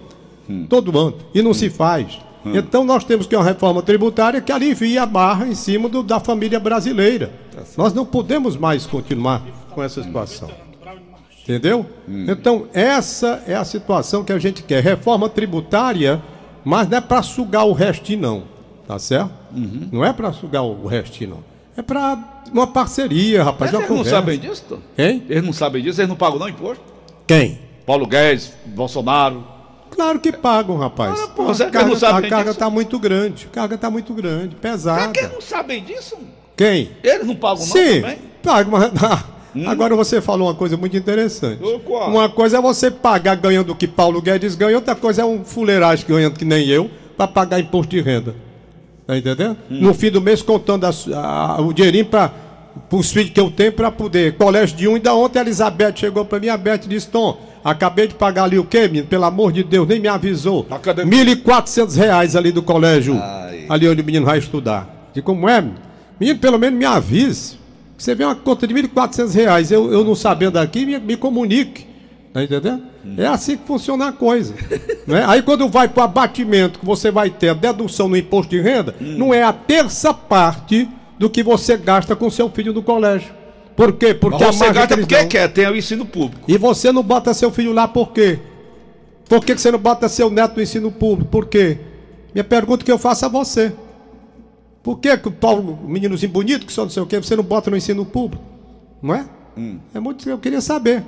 Hum. 0.49 0.65
Todo 0.67 0.97
ano. 0.97 1.15
E 1.35 1.41
não 1.41 1.53
se 1.53 1.69
faz. 1.69 2.19
Então 2.43 2.83
nós 2.83 3.03
temos 3.03 3.27
que 3.27 3.35
uma 3.35 3.45
reforma 3.45 3.83
tributária 3.83 4.41
que 4.41 4.51
alivie 4.51 4.97
a 4.97 5.05
barra 5.05 5.45
em 5.47 5.53
cima 5.53 5.87
do- 5.87 6.01
da 6.01 6.19
família 6.19 6.59
brasileira. 6.59 7.31
Tá 7.55 7.61
nós 7.77 7.93
não 7.93 8.03
podemos 8.03 8.57
mais 8.57 8.87
continuar 8.87 9.43
com 9.69 9.83
essa 9.83 10.01
situação. 10.01 10.49
Entendeu? 11.43 11.85
Hum. 12.09 12.25
Então, 12.27 12.65
essa 12.73 13.43
é 13.47 13.55
a 13.55 13.63
situação 13.65 14.23
que 14.23 14.31
a 14.31 14.39
gente 14.39 14.63
quer. 14.63 14.81
Reforma 14.83 15.27
tributária, 15.29 16.21
mas 16.63 16.87
não 16.89 16.97
é 16.97 17.01
para 17.01 17.21
sugar 17.21 17.65
o 17.65 17.73
restinho, 17.73 18.21
não. 18.21 18.43
Tá 18.87 18.97
certo? 18.99 19.31
Uhum. 19.55 19.87
Não 19.91 20.05
é 20.05 20.11
para 20.13 20.31
sugar 20.33 20.63
o 20.63 20.85
restinho, 20.87 21.31
não. 21.31 21.50
É 21.81 21.83
para 21.83 22.15
uma 22.53 22.67
parceria, 22.67 23.43
rapaz. 23.43 23.71
Mas 23.71 23.81
eles 23.81 23.97
não 23.97 24.05
sabem 24.05 24.37
disso, 24.39 24.63
Tom? 24.69 24.77
Quem? 24.95 25.23
Eles 25.27 25.43
não 25.43 25.51
sabem 25.51 25.81
disso, 25.81 25.99
eles 25.99 26.09
não 26.09 26.15
pagam 26.15 26.37
não 26.37 26.47
imposto? 26.47 26.83
Quem? 27.25 27.57
Paulo 27.87 28.05
Guedes, 28.05 28.53
Bolsonaro. 28.67 29.43
Claro 29.89 30.19
que 30.19 30.31
pagam, 30.31 30.77
rapaz. 30.77 31.19
Ah, 31.19 31.27
pô, 31.29 31.49
a 31.49 31.55
carga, 31.55 31.83
não 31.85 31.95
a 31.95 32.21
carga 32.21 32.43
disso? 32.43 32.59
tá 32.59 32.69
muito 32.69 32.99
grande. 32.99 33.47
A 33.51 33.55
carga 33.55 33.77
tá 33.79 33.89
muito 33.89 34.13
grande, 34.13 34.55
pesada. 34.55 35.11
que 35.11 35.21
eles 35.21 35.33
não 35.33 35.41
sabem 35.41 35.83
disso? 35.83 36.15
Quem? 36.55 36.91
Eles 37.03 37.25
não 37.25 37.35
pagam 37.35 37.65
não 37.65 37.73
Sim, 37.73 38.01
também? 38.01 38.17
paga, 38.43 38.69
mas 38.69 39.65
agora 39.65 39.95
você 39.95 40.21
falou 40.21 40.49
uma 40.49 40.55
coisa 40.55 40.77
muito 40.77 40.95
interessante. 40.95 41.63
Uma 42.07 42.29
coisa 42.29 42.59
é 42.59 42.61
você 42.61 42.91
pagar 42.91 43.35
ganhando 43.37 43.71
o 43.71 43.75
que 43.75 43.87
Paulo 43.87 44.21
Guedes 44.21 44.53
ganha, 44.53 44.75
outra 44.75 44.95
coisa 44.95 45.23
é 45.23 45.25
um 45.25 45.43
fuleiragem 45.43 46.05
ganhando 46.07 46.37
que 46.37 46.45
nem 46.45 46.67
eu 46.67 46.91
para 47.17 47.27
pagar 47.27 47.59
imposto 47.59 47.89
de 47.89 48.01
renda. 48.01 48.35
Tá 49.07 49.17
entendendo? 49.17 49.57
No 49.69 49.93
fim 49.93 50.09
do 50.11 50.21
mês 50.21 50.41
contando 50.41 50.85
a 50.85 50.91
a- 51.17 51.61
o 51.61 51.73
dinheirinho 51.73 52.05
para 52.05 52.31
os 52.91 53.11
filhos 53.11 53.31
que 53.31 53.39
eu 53.39 53.49
tenho 53.51 53.71
para 53.73 53.91
poder. 53.91 54.35
Colégio 54.37 54.77
de 54.77 54.87
um, 54.87 54.95
ainda 54.95 55.13
ontem 55.13 55.39
a 55.39 55.41
Elizabeth 55.41 55.93
chegou 55.95 56.23
para 56.23 56.39
mim, 56.39 56.47
a 56.49 56.57
Beth 56.57 56.81
disse, 56.87 57.09
Tom, 57.09 57.37
acabei 57.63 58.07
de 58.07 58.13
pagar 58.15 58.43
ali 58.45 58.57
o 58.57 58.63
quê, 58.63 58.87
menino? 58.87 59.07
Pelo 59.07 59.25
amor 59.25 59.51
de 59.51 59.63
Deus, 59.63 59.87
nem 59.87 59.99
me 59.99 60.07
avisou. 60.07 60.65
Academia. 60.69 61.25
1.400 61.35 61.95
reais 61.97 62.35
ali 62.35 62.51
do 62.51 62.61
colégio, 62.63 63.19
Ai. 63.21 63.65
ali 63.67 63.87
onde 63.89 64.01
o 64.01 64.05
menino 64.05 64.25
vai 64.25 64.37
estudar. 64.37 65.09
E 65.15 65.21
como 65.21 65.49
é, 65.49 65.59
menino? 65.61 65.79
Menino, 66.19 66.39
pelo 66.39 66.57
menos 66.59 66.77
me 66.79 66.85
avise. 66.85 67.55
Você 67.97 68.15
vê 68.15 68.23
uma 68.23 68.35
conta 68.35 68.65
de 68.67 68.73
1.400 68.73 69.33
reais, 69.33 69.71
eu, 69.71 69.91
eu 69.91 70.03
não 70.03 70.15
sabendo 70.15 70.57
aqui, 70.57 70.85
me, 70.85 70.97
me 70.99 71.17
comunique. 71.17 71.85
Tá 72.33 72.43
entendendo? 72.43 72.83
É 73.17 73.25
assim 73.25 73.57
que 73.57 73.65
funciona 73.65 74.07
a 74.07 74.11
coisa. 74.11 74.53
né? 75.07 75.23
Aí 75.27 75.41
quando 75.41 75.67
vai 75.67 75.87
para 75.87 76.01
o 76.01 76.03
abatimento, 76.03 76.79
que 76.79 76.85
você 76.85 77.09
vai 77.09 77.29
ter 77.29 77.49
a 77.49 77.53
dedução 77.53 78.07
no 78.07 78.17
imposto 78.17 78.51
de 78.51 78.61
renda, 78.61 78.95
não 78.99 79.33
é 79.33 79.43
a 79.43 79.53
terça 79.53 80.13
parte 80.13 80.87
do 81.17 81.29
que 81.29 81.43
você 81.43 81.77
gasta 81.77 82.15
com 82.15 82.29
seu 82.29 82.49
filho 82.49 82.73
no 82.73 82.83
colégio. 82.83 83.33
Por 83.75 83.93
quê? 83.93 84.13
Porque 84.13 84.43
Mas 84.43 84.55
você 84.55 84.65
margem 84.65 84.81
gasta 84.81 84.97
porque 84.97 85.25
quer, 85.25 85.47
tem 85.47 85.67
o 85.67 85.75
ensino 85.75 86.05
público. 86.05 86.43
e 86.47 86.57
você 86.57 86.91
não 86.91 87.01
bota 87.01 87.33
seu 87.33 87.51
filho 87.51 87.73
lá 87.73 87.87
por 87.87 88.11
quê? 88.11 88.39
Por 89.27 89.43
que, 89.43 89.55
que 89.55 89.61
você 89.61 89.71
não 89.71 89.79
bota 89.79 90.09
seu 90.09 90.29
neto 90.29 90.57
no 90.57 90.61
ensino 90.61 90.91
público? 90.91 91.31
Por 91.31 91.45
quê? 91.45 91.77
Minha 92.33 92.43
pergunta 92.43 92.83
que 92.83 92.91
eu 92.91 92.97
faço 92.97 93.25
a 93.25 93.29
você. 93.29 93.71
Por 94.83 94.99
que, 94.99 95.15
que 95.17 95.27
o 95.27 95.31
Paulo, 95.31 95.79
meninozinho 95.87 96.31
bonito, 96.31 96.65
que 96.65 96.73
só 96.73 96.83
não 96.83 96.89
sei 96.89 97.01
o 97.01 97.05
quê, 97.05 97.17
você 97.17 97.35
não 97.35 97.43
bota 97.43 97.69
no 97.69 97.77
ensino 97.77 98.05
público? 98.05 98.43
Não 99.01 99.15
é? 99.15 99.25
É 99.93 99.99
muito 99.99 100.27
eu 100.29 100.37
queria 100.37 100.61
saber. 100.61 101.03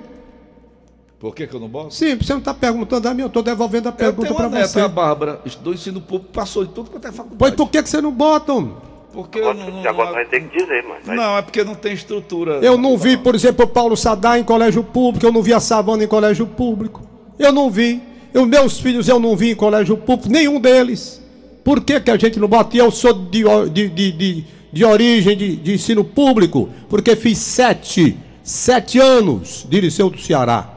Por 1.23 1.33
que, 1.33 1.47
que 1.47 1.55
eu 1.55 1.59
não 1.61 1.69
boto? 1.69 1.93
Sim, 1.93 2.17
você 2.17 2.33
não 2.33 2.39
está 2.39 2.53
perguntando 2.53 3.07
a 3.07 3.13
mim, 3.13 3.21
eu 3.21 3.27
estou 3.27 3.41
devolvendo 3.41 3.87
a 3.87 3.93
pergunta 3.93 4.33
para 4.33 4.49
você. 4.49 4.81
a 4.81 4.89
Bárbara, 4.89 5.39
estudou 5.45 5.73
ensino 5.73 6.01
público, 6.01 6.33
passou 6.33 6.65
de 6.65 6.73
tudo 6.73 6.91
quanto 6.91 7.07
é 7.07 7.13
faculdade. 7.13 7.39
Pois 7.39 7.53
por 7.53 7.69
que, 7.69 7.81
que 7.81 7.89
você 7.89 8.01
não 8.01 8.11
bota? 8.11 8.51
homem? 8.51 8.73
Porque 9.13 9.39
Agora, 9.39 9.53
não, 9.53 9.71
não, 9.71 9.89
agora 9.89 10.11
vai 10.11 10.25
ter 10.25 10.41
que 10.41 10.59
dizer, 10.59 10.83
mas. 10.83 11.05
não, 11.07 11.37
é 11.37 11.41
porque 11.41 11.63
não 11.63 11.75
tem 11.75 11.93
estrutura. 11.93 12.55
Eu 12.55 12.77
não 12.77 12.97
vi, 12.97 13.15
por 13.15 13.35
exemplo, 13.35 13.63
o 13.63 13.67
Paulo 13.69 13.95
Sadar 13.95 14.37
em 14.37 14.43
colégio 14.43 14.83
público, 14.83 15.25
eu 15.25 15.31
não 15.31 15.41
vi 15.41 15.53
a 15.53 15.61
Savana 15.61 16.03
em 16.03 16.07
colégio 16.07 16.45
público. 16.45 17.01
Eu 17.39 17.53
não 17.53 17.71
vi. 17.71 18.01
Os 18.33 18.45
meus 18.45 18.77
filhos 18.81 19.07
eu 19.07 19.17
não 19.17 19.33
vi 19.33 19.51
em 19.51 19.55
colégio 19.55 19.95
público, 19.95 20.29
nenhum 20.29 20.59
deles. 20.59 21.21
Por 21.63 21.79
que, 21.85 22.01
que 22.01 22.11
a 22.11 22.17
gente 22.17 22.37
não 22.37 22.49
bota? 22.49 22.75
E 22.75 22.79
eu 22.79 22.91
sou 22.91 23.13
de, 23.13 23.45
de, 23.71 23.87
de, 23.87 24.11
de, 24.11 24.45
de 24.73 24.83
origem 24.83 25.37
de, 25.37 25.55
de 25.55 25.73
ensino 25.75 26.03
público, 26.03 26.69
porque 26.89 27.15
fiz 27.15 27.37
sete, 27.37 28.17
sete 28.43 28.99
anos 28.99 29.65
de 29.69 29.79
Liceu 29.79 30.09
do 30.09 30.19
Ceará. 30.19 30.72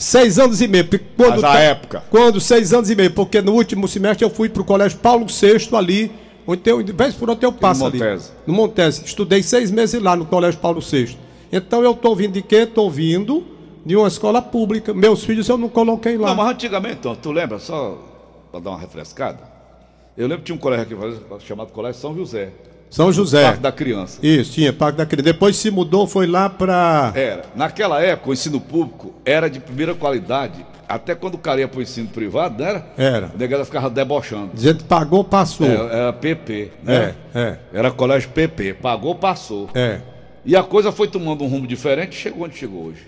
Seis 0.00 0.38
anos 0.38 0.62
e 0.62 0.66
meio. 0.66 0.88
Quando, 1.14 1.42
Mas 1.42 1.44
a 1.44 1.58
época? 1.58 2.02
Quando 2.08 2.40
seis 2.40 2.72
anos 2.72 2.88
e 2.88 2.96
meio, 2.96 3.10
porque 3.10 3.42
no 3.42 3.52
último 3.52 3.86
semestre 3.86 4.24
eu 4.24 4.30
fui 4.30 4.48
para 4.48 4.62
o 4.62 4.64
colégio 4.64 4.98
Paulo 4.98 5.26
VI 5.26 5.76
ali, 5.76 6.10
onde 6.46 6.62
tem, 6.62 6.82
vez 6.82 7.14
por 7.14 7.28
outro 7.28 7.46
eu 7.46 7.52
passo 7.52 7.84
ali. 7.84 7.98
Montese. 7.98 8.30
No 8.46 8.54
Montese. 8.54 9.04
Estudei 9.04 9.42
seis 9.42 9.70
meses 9.70 10.02
lá 10.02 10.16
no 10.16 10.24
Colégio 10.24 10.58
Paulo 10.58 10.80
VI. 10.80 11.18
Então 11.52 11.84
eu 11.84 11.90
estou 11.90 12.16
vindo 12.16 12.32
de 12.32 12.40
quê? 12.40 12.60
Estou 12.60 12.90
vindo 12.90 13.44
de 13.84 13.94
uma 13.94 14.08
escola 14.08 14.40
pública. 14.40 14.94
Meus 14.94 15.22
filhos 15.22 15.46
eu 15.50 15.58
não 15.58 15.68
coloquei 15.68 16.16
lá. 16.16 16.28
Não, 16.28 16.34
mas 16.34 16.50
antigamente, 16.52 16.96
então, 17.00 17.14
tu 17.14 17.30
lembra, 17.30 17.58
só 17.58 17.98
para 18.50 18.60
dar 18.60 18.70
uma 18.70 18.78
refrescada? 18.78 19.40
Eu 20.16 20.26
lembro 20.26 20.38
que 20.38 20.46
tinha 20.46 20.56
um 20.56 20.58
colégio 20.58 20.98
aqui 21.30 21.46
chamado 21.46 21.72
Colégio 21.72 22.00
São 22.00 22.14
José, 22.16 22.52
São 22.90 23.12
José. 23.12 23.44
Parque 23.44 23.60
da 23.60 23.72
Criança. 23.72 24.18
Isso, 24.20 24.52
tinha 24.52 24.72
Parque 24.72 24.98
da 24.98 25.06
Criança. 25.06 25.24
Depois 25.24 25.56
se 25.56 25.70
mudou, 25.70 26.06
foi 26.06 26.26
lá 26.26 26.50
para. 26.50 27.12
Era. 27.14 27.44
Naquela 27.54 28.02
época, 28.02 28.30
o 28.30 28.32
ensino 28.32 28.60
público 28.60 29.14
era 29.24 29.48
de 29.48 29.60
primeira 29.60 29.94
qualidade. 29.94 30.66
Até 30.88 31.14
quando 31.14 31.34
o 31.34 31.38
cara 31.38 31.60
ia 31.60 31.68
para 31.68 31.78
o 31.78 31.82
ensino 31.82 32.08
privado, 32.08 32.58
não 32.58 32.68
era? 32.68 32.86
Era. 32.98 33.26
A 33.32 33.38
negada 33.38 33.64
ficava 33.64 33.88
debochando. 33.88 34.50
Dizendo 34.52 34.82
pagou, 34.84 35.22
passou. 35.22 35.68
É, 35.68 35.74
era 35.74 36.12
PP, 36.12 36.72
né? 36.82 37.14
É, 37.32 37.40
é. 37.40 37.58
Era 37.72 37.92
colégio 37.92 38.28
PP. 38.30 38.74
Pagou, 38.74 39.14
passou. 39.14 39.70
É. 39.72 40.00
E 40.44 40.56
a 40.56 40.64
coisa 40.64 40.90
foi 40.90 41.06
tomando 41.06 41.44
um 41.44 41.46
rumo 41.46 41.66
diferente 41.66 42.14
e 42.14 42.16
chegou 42.16 42.44
onde 42.44 42.56
chegou 42.56 42.86
hoje. 42.86 43.06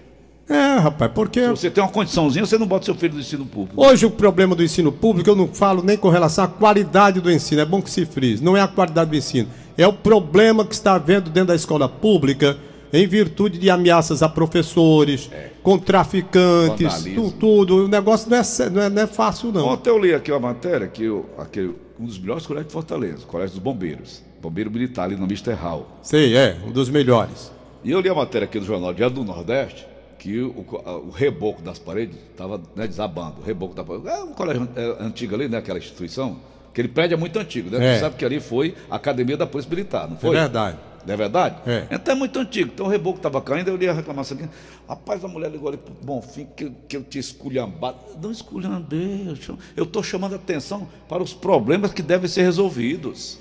É, 0.48 0.78
rapaz, 0.78 1.10
porque. 1.14 1.40
Se 1.40 1.48
você 1.48 1.70
tem 1.70 1.82
uma 1.82 1.90
condiçãozinha, 1.90 2.44
você 2.44 2.58
não 2.58 2.66
bota 2.66 2.84
seu 2.84 2.94
filho 2.94 3.14
no 3.14 3.20
ensino 3.20 3.46
público. 3.46 3.82
Hoje 3.82 4.04
o 4.04 4.10
problema 4.10 4.54
do 4.54 4.62
ensino 4.62 4.92
público, 4.92 5.30
eu 5.30 5.36
não 5.36 5.48
falo 5.48 5.82
nem 5.82 5.96
com 5.96 6.08
relação 6.08 6.44
à 6.44 6.48
qualidade 6.48 7.20
do 7.20 7.30
ensino, 7.30 7.60
é 7.60 7.64
bom 7.64 7.80
que 7.80 7.90
se 7.90 8.04
frise, 8.04 8.44
não 8.44 8.56
é 8.56 8.60
a 8.60 8.68
qualidade 8.68 9.10
do 9.10 9.16
ensino, 9.16 9.48
é 9.76 9.86
o 9.86 9.92
problema 9.92 10.64
que 10.64 10.74
está 10.74 10.94
havendo 10.94 11.30
dentro 11.30 11.48
da 11.48 11.54
escola 11.54 11.88
pública 11.88 12.56
em 12.92 13.06
virtude 13.06 13.58
de 13.58 13.70
ameaças 13.70 14.22
a 14.22 14.28
professores, 14.28 15.30
com 15.62 15.78
traficantes, 15.78 16.86
Vandalismo. 16.92 17.30
tu- 17.30 17.36
tudo. 17.38 17.84
O 17.84 17.88
negócio 17.88 18.28
não 18.30 18.36
é, 18.36 18.70
não 18.70 18.82
é, 18.82 18.88
não 18.90 19.02
é 19.02 19.06
fácil, 19.06 19.50
não. 19.50 19.66
Ontem 19.66 19.88
eu 19.90 19.98
li 19.98 20.12
aqui 20.14 20.30
uma 20.30 20.40
matéria 20.40 20.86
que 20.88 21.04
eu, 21.04 21.26
aquele, 21.38 21.74
um 21.98 22.04
dos 22.04 22.18
melhores 22.18 22.46
colégios 22.46 22.68
de 22.68 22.72
Fortaleza, 22.72 23.24
o 23.24 23.26
Colégio 23.26 23.54
dos 23.54 23.62
Bombeiros. 23.62 24.22
Bombeiro 24.42 24.70
Militar 24.70 25.04
ali 25.04 25.16
no 25.16 25.24
Mr. 25.24 25.52
Hall. 25.54 25.86
Sei, 26.02 26.36
é, 26.36 26.56
um 26.66 26.70
dos 26.72 26.90
melhores. 26.90 27.50
E 27.84 27.90
eu 27.92 28.00
li 28.00 28.08
a 28.08 28.14
matéria 28.14 28.44
aqui 28.44 28.58
do 28.58 28.66
jornal 28.66 28.92
Diário 28.92 29.14
do 29.14 29.24
Nordeste, 29.24 29.86
que 30.18 30.40
o, 30.40 30.64
o 31.06 31.10
reboco 31.10 31.62
das 31.62 31.78
paredes 31.78 32.16
estava 32.30 32.60
desabando. 32.76 33.36
O 33.40 33.44
reboco 33.44 33.74
da 33.74 33.82
parede. 33.84 34.08
É 34.08 34.22
um 34.22 34.32
colégio 34.32 34.68
é, 34.76 34.96
antigo 35.00 35.34
ali, 35.34 35.48
né? 35.48 35.58
Aquela 35.58 35.78
instituição. 35.78 36.36
Aquele 36.72 36.88
prédio 36.88 37.14
é 37.14 37.18
muito 37.18 37.38
antigo, 37.38 37.70
né? 37.70 37.84
É. 37.86 37.94
Você 37.94 38.00
sabe 38.00 38.16
que 38.16 38.24
ali 38.24 38.40
foi 38.40 38.74
a 38.90 38.96
Academia 38.96 39.36
da 39.36 39.46
Polícia 39.46 39.68
Militar, 39.70 40.08
não 40.08 40.16
foi? 40.16 40.34
É 40.36 40.40
verdade. 40.40 40.78
Não 41.06 41.14
é 41.14 41.16
verdade? 41.16 41.56
É. 41.66 41.86
Então 41.90 42.14
é 42.14 42.16
muito 42.18 42.38
antigo. 42.38 42.70
Então 42.72 42.86
o 42.86 42.88
reboco 42.88 43.18
estava 43.18 43.40
caindo, 43.42 43.68
eu 43.68 43.76
li 43.76 43.88
a 43.88 43.92
reclamação 43.92 44.38
aqui. 44.38 44.48
Rapaz, 44.88 45.22
a 45.24 45.28
mulher 45.28 45.50
ligou 45.50 45.68
ali 45.68 45.76
pro 45.76 45.92
Bonfim 46.02 46.46
que, 46.56 46.64
eu- 46.64 46.74
que 46.88 46.96
eu 46.96 47.02
te 47.04 47.18
esculhambado. 47.18 47.98
Não 48.22 48.30
esculhambei, 48.30 49.36
eu 49.76 49.84
estou 49.84 50.02
chamando 50.02 50.34
atenção 50.34 50.88
para 51.08 51.22
os 51.22 51.34
problemas 51.34 51.92
que 51.92 52.02
devem 52.02 52.28
ser 52.28 52.42
resolvidos. 52.42 53.38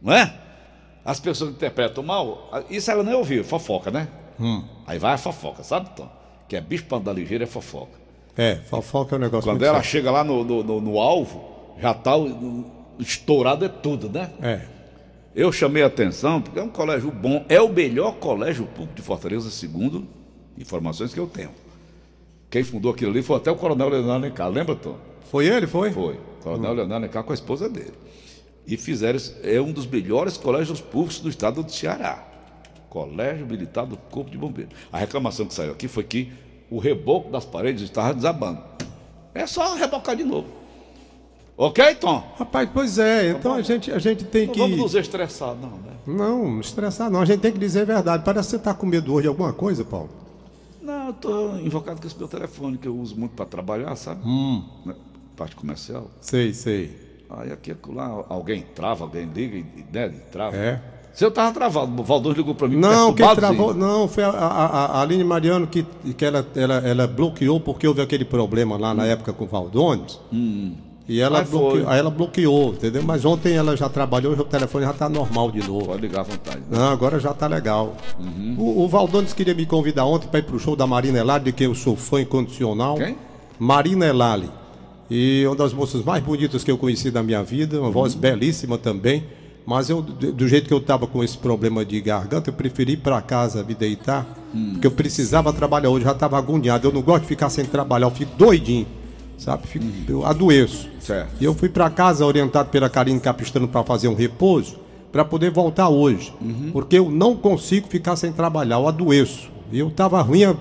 Não 0.00 0.12
é? 0.12 0.32
As 1.04 1.18
pessoas 1.18 1.50
interpretam 1.50 2.04
mal, 2.04 2.48
isso 2.70 2.90
ela 2.90 3.02
nem 3.02 3.14
ouviu, 3.14 3.42
fofoca, 3.42 3.90
né? 3.90 4.06
Hum. 4.38 4.62
Aí 4.86 4.98
vai 4.98 5.14
a 5.14 5.18
fofoca, 5.18 5.64
sabe, 5.64 5.90
Tom? 5.96 6.08
Que 6.48 6.56
é 6.56 6.60
bicho 6.60 6.84
para 6.84 6.98
andar 6.98 7.12
ligeiro 7.12 7.42
é 7.42 7.46
fofoca. 7.46 8.00
É, 8.36 8.56
fofoca 8.68 9.16
é 9.16 9.18
um 9.18 9.20
negócio 9.20 9.50
Quando 9.50 9.62
ela 9.64 9.78
sério. 9.78 9.90
chega 9.90 10.10
lá 10.10 10.22
no, 10.22 10.44
no, 10.44 10.62
no- 10.62 10.80
no 10.80 11.00
alvo, 11.00 11.51
já 11.80 11.92
está 11.92 12.12
estourado 12.98 13.64
é 13.64 13.68
tudo, 13.68 14.08
né? 14.08 14.30
É. 14.40 14.60
Eu 15.34 15.50
chamei 15.50 15.82
a 15.82 15.86
atenção 15.86 16.42
porque 16.42 16.58
é 16.58 16.62
um 16.62 16.68
colégio 16.68 17.10
bom, 17.10 17.44
é 17.48 17.60
o 17.60 17.68
melhor 17.68 18.16
colégio 18.16 18.66
público 18.66 18.94
de 18.94 19.02
Fortaleza, 19.02 19.50
segundo 19.50 20.06
informações 20.58 21.14
que 21.14 21.20
eu 21.20 21.26
tenho. 21.26 21.50
Quem 22.50 22.62
fundou 22.62 22.92
aquilo 22.92 23.10
ali 23.10 23.22
foi 23.22 23.36
até 23.36 23.50
o 23.50 23.56
Coronel 23.56 23.88
Leonardo 23.88 24.12
Alencar, 24.12 24.50
lembra, 24.50 24.76
Tom? 24.76 24.98
Foi 25.30 25.46
ele, 25.46 25.66
foi? 25.66 25.90
Foi. 25.90 26.14
O 26.14 26.42
Coronel 26.42 26.74
Leonardo 26.74 26.94
Alencar 26.94 27.24
com 27.24 27.32
a 27.32 27.34
esposa 27.34 27.68
dele. 27.68 27.94
E 28.66 28.76
fizeram, 28.76 29.18
é 29.42 29.60
um 29.60 29.72
dos 29.72 29.86
melhores 29.86 30.36
colégios 30.36 30.80
públicos 30.80 31.20
do 31.20 31.30
estado 31.30 31.62
do 31.62 31.72
Ceará. 31.72 32.28
Colégio 32.90 33.46
Militar 33.46 33.86
do 33.86 33.96
Corpo 33.96 34.30
de 34.30 34.36
Bombeiros. 34.36 34.74
A 34.92 34.98
reclamação 34.98 35.46
que 35.46 35.54
saiu 35.54 35.72
aqui 35.72 35.88
foi 35.88 36.04
que 36.04 36.30
o 36.70 36.78
reboco 36.78 37.30
das 37.30 37.46
paredes 37.46 37.82
estava 37.82 38.12
desabando. 38.12 38.62
É 39.34 39.46
só 39.46 39.74
rebocar 39.74 40.14
de 40.14 40.24
novo. 40.24 40.61
Ok, 41.56 41.94
Tom? 41.96 42.22
Rapaz, 42.38 42.68
pois 42.72 42.98
é, 42.98 43.30
então 43.30 43.52
a 43.54 43.62
gente, 43.62 43.90
a 43.92 43.98
gente 43.98 44.24
tem 44.24 44.46
Não 44.46 44.52
que. 44.54 44.60
vamos 44.60 44.78
nos 44.78 44.94
estressar, 44.94 45.54
não, 45.54 45.70
né? 45.70 45.92
Não, 46.06 46.60
estressar 46.60 47.10
não, 47.10 47.20
a 47.20 47.24
gente 47.24 47.40
tem 47.40 47.52
que 47.52 47.58
dizer 47.58 47.82
a 47.82 47.84
verdade. 47.84 48.24
Parece 48.24 48.46
que 48.48 48.50
você 48.52 48.56
está 48.56 48.74
com 48.74 48.86
medo 48.86 49.12
hoje 49.12 49.22
de 49.22 49.28
alguma 49.28 49.52
coisa, 49.52 49.84
Paulo. 49.84 50.08
Não, 50.80 51.04
eu 51.06 51.10
estou 51.10 51.60
invocado 51.60 52.00
com 52.00 52.06
esse 52.06 52.18
meu 52.18 52.26
telefone, 52.26 52.76
que 52.78 52.88
eu 52.88 52.96
uso 52.96 53.16
muito 53.16 53.32
para 53.32 53.44
trabalhar, 53.44 53.94
sabe? 53.96 54.22
Hum. 54.26 54.64
Né? 54.84 54.94
Parte 55.36 55.54
comercial. 55.54 56.10
Sei, 56.20 56.52
sei. 56.52 56.96
Aí 57.30 57.52
aqui 57.52 57.74
lá, 57.88 58.24
alguém 58.28 58.62
trava, 58.74 59.04
alguém 59.04 59.26
liga 59.32 59.56
e 59.58 59.84
né, 59.92 60.08
trava. 60.32 60.56
É. 60.56 60.80
Se 61.14 61.24
eu 61.24 61.30
tava 61.30 61.52
travado, 61.52 62.00
o 62.00 62.04
Valdir 62.04 62.32
ligou 62.32 62.54
para 62.54 62.66
mim 62.66 62.76
Não, 62.76 63.12
quem 63.12 63.34
travou, 63.34 63.74
não, 63.74 64.08
foi 64.08 64.24
a, 64.24 64.30
a, 64.30 64.66
a- 64.66 65.02
Aline 65.02 65.22
Mariano 65.22 65.66
que, 65.66 65.82
que 66.16 66.24
ela, 66.24 66.46
ela, 66.56 66.74
ela 66.76 67.06
bloqueou 67.06 67.60
porque 67.60 67.86
houve 67.86 68.00
aquele 68.00 68.24
problema 68.24 68.78
lá 68.78 68.94
na 68.94 69.04
época 69.04 69.32
com 69.32 69.44
o 69.44 69.46
Valdones. 69.46 70.18
E 71.08 71.20
ela 71.20 71.42
bloqueou, 71.42 71.88
aí 71.88 71.98
ela 71.98 72.10
bloqueou, 72.10 72.72
entendeu? 72.74 73.02
Mas 73.02 73.24
ontem 73.24 73.54
ela 73.54 73.76
já 73.76 73.88
trabalhou 73.88 74.32
o 74.34 74.44
telefone 74.44 74.84
já 74.84 74.92
está 74.92 75.08
normal 75.08 75.50
de 75.50 75.58
novo. 75.66 75.86
Pode 75.86 76.00
ligar 76.00 76.20
à 76.20 76.22
vontade. 76.22 76.58
né? 76.70 76.78
Não, 76.78 76.88
agora 76.90 77.18
já 77.18 77.34
tá 77.34 77.46
legal. 77.46 77.96
O, 78.56 78.84
o 78.84 78.88
Valdones 78.88 79.32
queria 79.32 79.54
me 79.54 79.66
convidar 79.66 80.04
ontem 80.04 80.28
para 80.28 80.38
ir 80.38 80.44
pro 80.44 80.58
show 80.60 80.76
da 80.76 80.86
Marina 80.86 81.18
Elali, 81.18 81.44
de 81.46 81.52
quem 81.52 81.66
eu 81.66 81.74
sou 81.74 81.96
fã 81.96 82.20
incondicional. 82.20 82.96
Quem? 82.96 83.16
Marina 83.58 84.06
Elali. 84.06 84.48
E 85.10 85.44
uma 85.46 85.56
das 85.56 85.72
moças 85.74 86.02
mais 86.04 86.22
bonitas 86.22 86.62
que 86.64 86.70
eu 86.70 86.78
conheci 86.78 87.10
da 87.10 87.22
minha 87.22 87.42
vida, 87.42 87.80
uma 87.80 87.90
voz 87.90 88.14
belíssima 88.14 88.78
também. 88.78 89.24
Mas 89.66 89.90
eu, 89.90 90.00
do 90.02 90.48
jeito 90.48 90.66
que 90.66 90.74
eu 90.74 90.78
estava 90.78 91.06
com 91.06 91.22
esse 91.22 91.36
problema 91.38 91.84
de 91.84 92.00
garganta, 92.00 92.50
eu 92.50 92.54
preferi 92.54 92.92
ir 92.92 92.96
para 92.96 93.20
casa 93.20 93.62
me 93.62 93.74
deitar, 93.74 94.26
porque 94.72 94.86
eu 94.86 94.90
precisava 94.90 95.52
trabalhar 95.52 95.90
hoje, 95.90 96.04
já 96.04 96.12
estava 96.12 96.36
agoniado. 96.38 96.88
Eu 96.88 96.92
não 96.92 97.02
gosto 97.02 97.22
de 97.22 97.28
ficar 97.28 97.48
sem 97.48 97.64
trabalhar, 97.64 98.06
eu 98.06 98.10
fico 98.10 98.34
doidinho, 98.36 98.86
sabe? 99.42 99.66
Fico, 99.66 99.84
Eu 100.08 100.24
adoeço. 100.24 100.88
Certo. 101.00 101.32
E 101.40 101.44
eu 101.44 101.54
fui 101.54 101.68
para 101.68 101.90
casa 101.90 102.24
orientado 102.24 102.68
pela 102.70 102.88
Karine 102.88 103.18
Capistrano 103.18 103.66
para 103.66 103.82
fazer 103.82 104.08
um 104.08 104.14
repouso, 104.14 104.78
para 105.10 105.24
poder 105.24 105.50
voltar 105.50 105.88
hoje. 105.88 106.32
Porque 106.72 106.98
eu 106.98 107.10
não 107.10 107.36
consigo 107.36 107.88
ficar 107.88 108.16
sem 108.16 108.32
trabalhar, 108.32 108.76
eu 108.76 108.88
adoeço. 108.88 109.50
E 109.70 109.78
eu 109.78 109.88
estava 109.88 110.20
ruim, 110.22 110.56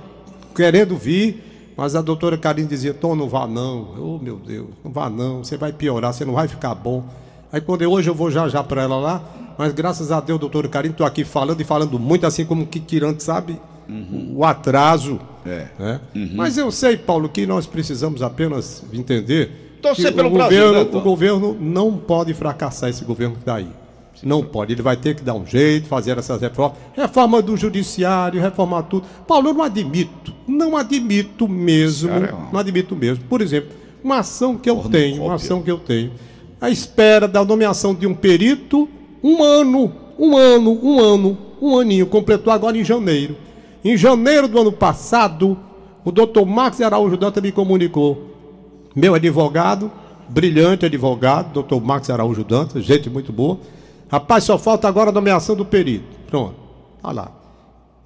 querendo 0.56 0.98
vir, 0.98 1.74
mas 1.78 1.96
a 1.96 2.02
doutora 2.02 2.38
Karine 2.38 2.68
dizia: 2.68 2.94
Tom, 2.94 3.16
não 3.16 3.30
vá 3.30 3.48
não. 3.48 3.88
Oh, 3.98 4.20
meu 4.22 4.38
Deus, 4.38 4.70
não 4.84 4.92
vá 4.92 5.10
não, 5.10 5.44
você 5.44 5.58
vai 5.58 5.72
piorar, 5.72 6.14
você 6.14 6.26
não 6.26 6.34
vai 6.34 6.48
ficar 6.48 6.74
bom. 6.76 7.04
Aí 7.52 7.62
quando 7.62 7.82
eu, 7.82 7.92
hoje 7.92 8.10
eu 8.10 8.16
vou 8.16 8.32
já 8.32 8.48
já 8.48 8.64
para 8.64 8.82
ela 8.82 8.98
lá, 8.98 9.24
mas 9.58 9.74
graças 9.74 10.12
a 10.12 10.20
Deus, 10.20 10.40
doutora 10.40 10.68
Karine, 10.68 10.94
estou 10.94 11.06
aqui 11.06 11.24
falando 11.24 11.60
e 11.62 11.64
falando 11.64 12.00
muito 12.00 12.26
assim 12.26 12.46
como 12.46 12.66
que 12.66 12.80
tirando, 12.80 13.20
sabe? 13.20 13.60
O 14.36 14.46
atraso. 14.46 15.20
É. 15.46 15.68
né? 15.80 16.02
Mas 16.36 16.58
eu 16.58 16.72
sei, 16.72 16.96
Paulo, 16.98 17.28
que 17.28 17.46
nós 17.48 17.66
precisamos 17.66 18.22
apenas 18.22 18.84
entender 18.94 19.72
Torcer 19.82 20.12
que 20.12 20.16
pelo 20.16 20.30
o 20.30 20.32
Brasil, 20.32 20.60
governo, 20.60 20.84
né, 20.84 20.86
Tom? 20.86 20.98
o 20.98 21.02
governo 21.02 21.58
não 21.60 21.98
pode 21.98 22.34
fracassar 22.34 22.90
esse 22.90 23.04
governo 23.04 23.36
que 23.36 23.42
está 23.42 23.56
aí. 23.56 23.68
Não 24.24 24.44
pode. 24.44 24.72
Ele 24.72 24.84
vai 24.84 24.96
ter 24.96 25.16
que 25.16 25.24
dar 25.24 25.34
um 25.34 25.46
jeito, 25.46 25.88
fazer 25.88 26.16
essas 26.16 26.40
reformas. 26.40 26.78
Reforma 26.94 27.42
do 27.42 27.58
judiciário, 27.58 28.40
reformar 28.40 28.84
tudo. 28.84 29.08
Paulo, 29.28 29.50
eu 29.50 29.54
não 29.54 29.64
admito. 29.64 30.32
Não 30.48 30.78
admito 30.78 31.48
mesmo. 31.48 32.12
É 32.12 32.32
Não 32.52 32.60
admito 32.60 32.96
mesmo. 32.96 33.24
Por 33.24 33.42
exemplo, 33.42 33.72
uma 34.04 34.20
ação 34.20 34.58
que 34.58 34.70
eu 34.70 34.78
tenho, 34.92 35.24
uma 35.24 35.36
ação 35.36 35.64
que 35.64 35.72
eu 35.72 35.80
tenho. 35.80 36.12
A 36.60 36.70
espera 36.70 37.28
da 37.28 37.44
nomeação 37.44 37.96
de 37.96 38.06
um 38.06 38.14
perito, 38.14 38.88
um 39.24 39.42
ano, 39.42 39.92
um 40.20 40.38
ano, 40.38 40.80
um 40.84 41.00
ano, 41.00 41.38
um 41.60 41.80
aninho. 41.80 42.06
Completou 42.06 42.54
agora 42.54 42.78
em 42.78 42.84
janeiro. 42.84 43.36
Em 43.84 43.98
janeiro 43.98 44.48
do 44.48 44.60
ano 44.60 44.72
passado, 44.72 45.58
o 46.06 46.12
doutor 46.12 46.46
Marcos 46.46 46.82
Araújo 46.82 47.18
Danta 47.18 47.42
me 47.42 47.52
comunicou 47.52 48.30
meu 48.96 49.16
advogado, 49.16 49.92
brilhante 50.30 50.86
advogado, 50.86 51.54
doutor 51.54 51.82
Marcos 51.82 52.10
Araújo 52.10 52.44
Dantas, 52.44 52.84
gente 52.84 53.10
muito 53.10 53.32
boa. 53.32 53.60
Rapaz, 54.10 54.44
só 54.44 54.58
falta 54.58 54.88
agora 54.88 55.10
a 55.10 55.14
nomeação 55.14 55.56
do 55.56 55.66
perito. 55.66 56.06
Pronto, 56.28 56.56
tá 57.02 57.12
lá. 57.12 57.32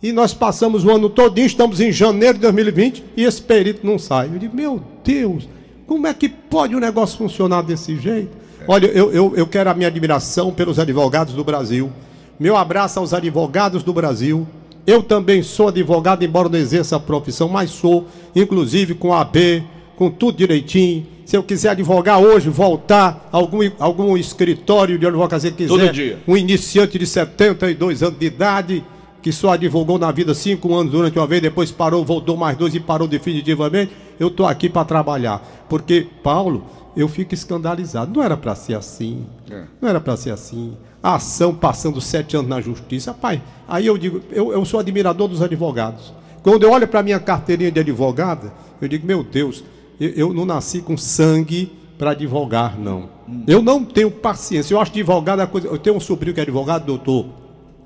E 0.01 0.11
nós 0.11 0.33
passamos 0.33 0.85
o 0.85 0.91
ano 0.91 1.09
todinho, 1.09 1.47
estamos 1.47 1.79
em 1.79 1.91
janeiro 1.91 2.35
de 2.35 2.41
2020 2.41 3.03
e 3.17 3.23
esse 3.23 3.41
perito 3.41 3.85
não 3.85 3.97
sai. 3.97 4.27
Eu 4.27 4.37
digo, 4.37 4.55
meu 4.55 4.81
Deus, 5.03 5.49
como 5.87 6.05
é 6.07 6.13
que 6.13 6.29
pode 6.29 6.75
o 6.75 6.79
negócio 6.79 7.17
funcionar 7.17 7.63
desse 7.63 7.97
jeito? 7.97 8.37
Olha, 8.67 8.87
eu, 8.87 9.11
eu, 9.11 9.33
eu 9.35 9.47
quero 9.47 9.69
a 9.69 9.73
minha 9.73 9.87
admiração 9.87 10.53
pelos 10.53 10.79
advogados 10.79 11.33
do 11.33 11.43
Brasil. 11.43 11.91
Meu 12.39 12.55
abraço 12.55 12.99
aos 12.99 13.13
advogados 13.13 13.83
do 13.83 13.93
Brasil. 13.93 14.47
Eu 14.85 15.01
também 15.01 15.41
sou 15.41 15.69
advogado, 15.69 16.23
embora 16.23 16.47
não 16.47 16.59
exerça 16.59 16.95
a 16.95 16.99
profissão, 16.99 17.49
mas 17.49 17.71
sou, 17.71 18.07
inclusive 18.35 18.93
com 18.93 19.13
a 19.13 19.21
AB, 19.21 19.63
com 19.95 20.11
tudo 20.11 20.37
direitinho. 20.37 21.07
Se 21.25 21.35
eu 21.35 21.41
quiser 21.41 21.69
advogar 21.69 22.19
hoje, 22.19 22.49
voltar 22.49 23.27
algum, 23.31 23.59
algum 23.79 24.15
escritório 24.15 24.99
de 24.99 25.07
advocacia 25.07 25.51
que 25.51 25.65
quiser, 25.65 26.19
um 26.27 26.37
iniciante 26.37 26.99
de 26.99 27.07
72 27.07 28.03
anos 28.03 28.19
de 28.19 28.25
idade, 28.27 28.83
que 29.23 29.31
só 29.31 29.53
advogou 29.53 29.97
na 29.97 30.11
vida 30.11 30.35
cinco 30.35 30.75
anos 30.75 30.91
durante 30.91 31.17
uma 31.17 31.25
vez, 31.25 31.41
depois 31.41 31.71
parou, 31.71 32.05
voltou 32.05 32.37
mais 32.37 32.55
dois 32.55 32.75
e 32.75 32.79
parou 32.79 33.07
definitivamente, 33.07 33.91
eu 34.19 34.27
estou 34.27 34.45
aqui 34.45 34.69
para 34.69 34.85
trabalhar. 34.85 35.65
Porque, 35.67 36.05
Paulo, 36.21 36.63
eu 36.95 37.07
fico 37.07 37.33
escandalizado. 37.33 38.11
Não 38.13 38.23
era 38.23 38.37
para 38.37 38.55
ser 38.55 38.75
assim. 38.75 39.25
É. 39.49 39.63
Não 39.81 39.89
era 39.89 39.99
para 39.99 40.15
ser 40.15 40.31
assim. 40.31 40.77
A 41.01 41.15
ação 41.15 41.53
passando 41.53 41.99
sete 41.99 42.35
anos 42.35 42.49
na 42.49 42.61
justiça. 42.61 43.11
Rapaz, 43.11 43.41
aí 43.67 43.85
eu 43.85 43.97
digo, 43.97 44.21
eu, 44.31 44.51
eu 44.51 44.65
sou 44.65 44.79
admirador 44.79 45.27
dos 45.27 45.41
advogados. 45.41 46.13
Quando 46.41 46.63
eu 46.63 46.71
olho 46.71 46.87
para 46.87 47.03
minha 47.03 47.19
carteirinha 47.19 47.71
de 47.71 47.79
advogada, 47.79 48.53
eu 48.79 48.87
digo, 48.87 49.05
meu 49.05 49.23
Deus, 49.23 49.63
eu, 49.99 50.09
eu 50.09 50.33
não 50.33 50.45
nasci 50.45 50.81
com 50.81 50.95
sangue 50.95 51.71
para 51.97 52.11
advogar, 52.11 52.79
não. 52.79 53.09
Eu 53.47 53.61
não 53.61 53.83
tenho 53.83 54.11
paciência. 54.11 54.73
Eu 54.73 54.79
acho 54.79 54.91
advogado 54.91 55.39
é 55.39 55.43
a 55.43 55.47
coisa. 55.47 55.67
Eu 55.67 55.77
tenho 55.77 55.95
um 55.95 55.99
sobrinho 55.99 56.33
que 56.33 56.39
é 56.39 56.43
advogado, 56.43 56.85
doutor 56.85 57.25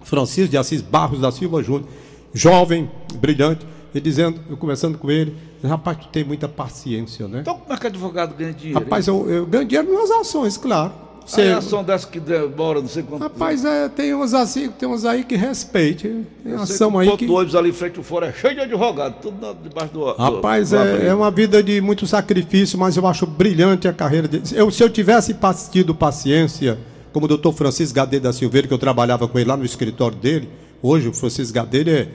Francisco 0.02 0.50
de 0.50 0.58
Assis 0.58 0.82
Barros 0.82 1.19
da 1.19 1.32
Silva 1.32 1.62
Júnior, 1.62 1.88
jovem, 2.34 2.89
brilhante, 3.15 3.65
e 3.93 4.00
dizendo, 4.00 4.39
eu 4.50 4.58
conversando 4.58 4.98
com 4.98 5.10
ele, 5.10 5.36
rapaz, 5.63 5.98
tu 5.98 6.08
tem 6.08 6.24
muita 6.24 6.48
paciência, 6.48 7.28
né? 7.28 7.39
Então 7.41 7.58
como 7.58 7.74
é 7.74 7.78
que 7.78 7.88
advogado 7.88 8.36
ganha 8.36 8.54
dinheiro? 8.54 8.80
Rapaz, 8.80 9.08
eu, 9.08 9.30
eu 9.30 9.45
ganho 9.45 9.65
dinheiro 9.65 9.93
nas 9.93 10.10
ações, 10.12 10.58
claro. 10.58 10.91
Você... 11.26 11.43
Você- 11.43 11.52
a 11.52 11.58
ação 11.60 11.84
dessa 11.84 12.08
que 12.08 12.19
demora, 12.19 12.82
não 12.82 12.88
sei 12.88 13.04
quanto 13.04 13.22
Rapaz, 13.22 13.63
é, 13.63 13.88
tem 13.88 14.15
uns 14.15 14.34
assim, 14.34 14.67
tem 14.69 14.89
uns 14.89 15.06
aí 15.06 15.24
que 15.24 15.36
respeite. 15.36 16.08
Tem 16.43 16.54
Eu 16.54 16.60
ação 16.62 16.98
aí 16.98 17.15
que. 17.17 17.28
do 17.28 17.34
ônibus 17.36 17.54
ali 17.56 17.69
em 17.69 17.74
frente 17.74 17.98
ao 18.00 18.04
fora 18.04 18.28
é 18.28 18.34
cheio 18.34 18.56
de 18.56 18.62
advogado, 18.62 19.22
tudo 19.22 19.56
debaixo 19.62 19.93
do. 19.93 20.00
do- 20.12 20.13
Rapaz, 20.17 20.72
do 20.72 20.78
é, 20.78 20.82
abrigo. 20.93 21.06
é 21.08 21.13
uma 21.13 21.30
vida 21.30 21.62
de 21.62 21.80
muito 21.82 22.08
sacrifício, 22.08 22.80
mas 22.80 22.98
eu 22.98 23.06
acho 23.06 23.28
brilhante 23.28 23.88
a 23.88 23.93
carreira 23.93 24.28
dele. 24.28 24.43
Eu, 24.56 24.72
se 24.72 24.82
eu 24.84 24.89
tivesse 24.89 25.36
tido 25.72 25.93
paciência, 25.93 26.80
como 27.13 27.26
o 27.26 27.30
doutor 27.30 27.54
Francisco 27.54 27.93
Gadeira 27.95 28.24
da 28.24 28.34
Silveira, 28.34 28.67
que 28.67 28.74
eu 28.74 28.80
trabalhava 28.80 29.28
com 29.28 29.38
ele 29.38 29.48
lá 29.50 29.56
no 29.58 29.65
escritório 29.65 30.17
dele, 30.17 30.50
hoje 30.82 31.10
o 31.10 31.13
Francisco 31.13 31.54
Gadeira 31.54 31.91
é, 31.91 32.08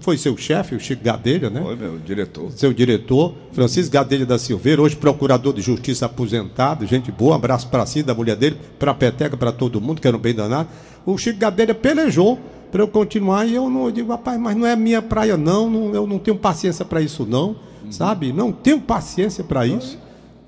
foi 0.00 0.16
seu 0.16 0.36
chefe, 0.36 0.74
o 0.74 0.80
Chico 0.80 1.02
Gadeira, 1.04 1.48
né? 1.50 1.60
Oi, 1.60 1.76
meu 1.76 1.98
diretor. 1.98 2.50
seu 2.52 2.72
diretor, 2.72 3.34
Francisco 3.52 3.92
Gadelha 3.92 4.26
da 4.26 4.38
Silveira, 4.38 4.80
hoje 4.82 4.96
procurador 4.96 5.52
de 5.52 5.62
justiça 5.62 6.06
aposentado, 6.06 6.86
gente 6.86 7.10
boa, 7.10 7.32
um 7.32 7.34
abraço 7.34 7.68
para 7.68 7.84
si, 7.86 8.02
da 8.02 8.14
mulher 8.14 8.36
dele, 8.36 8.56
para 8.78 8.90
a 8.90 8.94
peteca, 8.94 9.36
para 9.36 9.52
todo 9.52 9.80
mundo, 9.80 10.00
que 10.00 10.06
era 10.08 10.16
um 10.16 10.20
bem 10.20 10.34
danado. 10.34 10.68
O 11.04 11.16
Chico 11.16 11.38
Gadelha 11.38 11.74
pelejou 11.74 12.38
para 12.70 12.82
eu 12.82 12.88
continuar 12.88 13.46
e 13.46 13.54
eu 13.54 13.70
não 13.70 13.86
eu 13.86 13.90
digo, 13.92 14.10
rapaz, 14.10 14.38
mas 14.38 14.56
não 14.56 14.66
é 14.66 14.74
minha 14.76 15.00
praia 15.00 15.36
não, 15.36 15.70
não 15.70 15.94
eu 15.94 16.06
não 16.06 16.18
tenho 16.18 16.36
paciência 16.36 16.84
para 16.84 17.00
isso 17.00 17.24
não, 17.24 17.56
sabe? 17.90 18.32
Não 18.32 18.50
tenho 18.52 18.80
paciência 18.80 19.42
para 19.44 19.66
isso. 19.66 19.98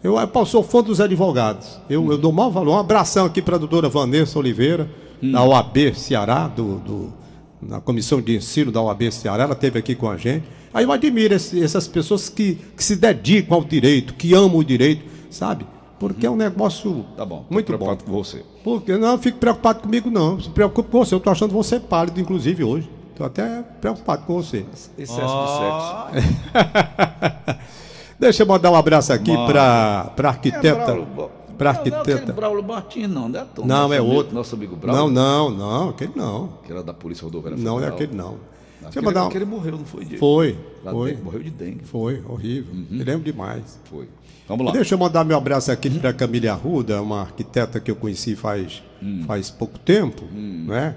Eu, 0.02 0.16
eu 0.18 0.46
sou 0.46 0.62
fã 0.62 0.82
dos 0.82 1.00
advogados. 1.00 1.80
Eu, 1.90 2.10
eu 2.10 2.18
dou 2.18 2.32
maior 2.32 2.50
valor. 2.50 2.76
Um 2.76 2.78
abração 2.78 3.26
aqui 3.26 3.40
para 3.42 3.56
a 3.56 3.58
doutora 3.58 3.88
Vanessa 3.88 4.38
Oliveira, 4.38 4.88
da 5.22 5.42
OAB 5.42 5.94
Ceará, 5.94 6.46
do, 6.46 6.76
do- 6.78 7.12
na 7.61 7.81
comissão 7.81 8.21
de 8.21 8.37
ensino 8.37 8.71
da 8.71 8.81
OAB 8.81 9.11
Ceará, 9.11 9.44
ela 9.44 9.53
esteve 9.55 9.79
aqui 9.79 9.94
com 9.94 10.09
a 10.09 10.16
gente. 10.16 10.44
Aí 10.73 10.85
eu 10.85 10.92
admiro 10.92 11.35
esse- 11.35 11.62
essas 11.62 11.88
pessoas 11.88 12.29
que, 12.29 12.59
que 12.77 12.85
se 12.85 12.94
dedicam 12.97 13.57
ao 13.57 13.64
direito, 13.64 14.14
que 14.14 14.35
amam 14.35 14.57
o 14.59 14.64
direito, 14.64 15.05
sabe? 15.31 15.66
Porque 15.99 16.27
é 16.27 16.31
um 16.31 16.37
negócio 16.37 17.05
Tá 17.16 17.25
bom. 17.25 17.44
muito 17.51 17.73
bom. 17.73 17.79
preocupado 17.79 18.05
com 18.05 18.12
você. 18.12 18.44
Porque 18.62 18.97
não 18.97 19.12
eu 19.12 19.18
fico 19.18 19.38
preocupado 19.38 19.81
comigo, 19.81 20.11
não. 20.11 20.40
Se 20.40 20.49
preocupe 20.51 20.90
com 20.90 20.99
você. 21.05 21.14
Eu 21.14 21.18
estou 21.18 21.33
achando 21.33 21.53
você 21.53 21.81
pálido, 21.81 22.21
inclusive, 22.21 22.62
hoje. 22.62 22.88
Estou 23.11 23.27
até 23.27 23.62
preocupado 23.81 24.25
com 24.25 24.35
você. 24.35 24.64
Excesso 24.97 25.21
de 25.21 25.59
sexo. 25.59 26.49
Deixa 28.21 28.42
eu 28.42 28.47
mandar 28.47 28.71
um 28.71 28.77
abraço 28.77 29.12
aqui 29.12 29.33
para 29.47 30.12
a 30.16 30.23
É 30.23 30.27
arquiteta. 30.27 30.94
Bo- 30.94 31.31
Para 31.59 31.73
Não, 31.73 31.81
não 31.85 31.92
é 31.92 31.99
arquiteta. 31.99 32.33
Braulio 32.33 32.62
Martins, 32.62 33.09
não, 33.11 33.29
né, 33.29 33.44
Tom? 33.55 33.66
Não, 33.66 33.83
Nosso 33.83 33.92
é 33.94 33.99
amigo- 33.99 34.14
outro. 34.14 34.35
Nosso 34.35 34.55
amigo 34.55 34.73
Não, 34.73 34.79
Braulio. 34.81 35.11
não, 35.12 35.51
não, 35.51 35.88
aquele 35.90 36.12
não. 36.14 36.49
Que 36.64 36.73
era 36.73 36.83
da 36.83 36.94
Polícia 36.94 37.25
Rodoviária 37.25 37.59
Não 37.62 37.73
é 37.79 37.90
Federal. 37.90 37.94
aquele 37.97 38.14
não. 38.14 38.37
Eu 38.80 38.88
Aquele, 38.88 39.04
mandar 39.04 39.26
aquele 39.26 39.44
morreu, 39.44 39.72
não 39.78 39.84
foi, 39.84 40.04
Diego? 40.04 40.18
Foi, 40.18 40.56
foi. 40.82 41.16
morreu 41.16 41.42
de 41.42 41.50
dengue. 41.50 41.84
Foi, 41.84 42.22
horrível. 42.28 42.74
Me 42.74 43.02
lembro 43.02 43.24
demais. 43.24 43.78
Foi. 43.84 44.06
Vamos 44.48 44.64
lá. 44.64 44.72
Deixa 44.72 44.94
eu 44.94 44.98
mandar 44.98 45.24
meu 45.24 45.36
abraço 45.36 45.70
aqui 45.70 45.90
para 45.90 46.08
a 46.08 46.12
Camila 46.12 46.52
Arruda, 46.52 47.02
uma 47.02 47.20
arquiteta 47.20 47.78
que 47.78 47.90
eu 47.90 47.96
conheci 47.96 48.34
faz, 48.34 48.82
faz 49.26 49.50
pouco 49.50 49.78
tempo, 49.78 50.24
né? 50.32 50.94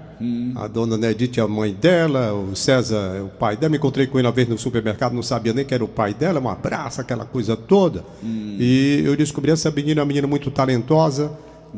A 0.56 0.66
dona 0.68 0.96
Nedite 0.96 1.38
é 1.38 1.42
a 1.42 1.48
mãe 1.48 1.74
dela, 1.74 2.32
o 2.32 2.56
César 2.56 3.14
é 3.14 3.20
o 3.20 3.28
pai 3.28 3.56
dela. 3.58 3.68
Me 3.70 3.76
encontrei 3.76 4.06
com 4.06 4.18
ele 4.18 4.26
uma 4.26 4.32
vez 4.32 4.48
no 4.48 4.56
supermercado, 4.56 5.12
não 5.12 5.22
sabia 5.22 5.52
nem 5.52 5.66
que 5.66 5.74
era 5.74 5.84
o 5.84 5.88
pai 5.88 6.14
dela, 6.14 6.40
um 6.40 6.48
abraço, 6.48 7.02
aquela 7.02 7.26
coisa 7.26 7.54
toda. 7.54 8.02
E 8.24 9.02
eu 9.04 9.14
descobri 9.16 9.50
essa 9.50 9.70
menina, 9.70 10.00
uma 10.00 10.06
menina 10.06 10.26
muito 10.26 10.50
talentosa, 10.50 11.30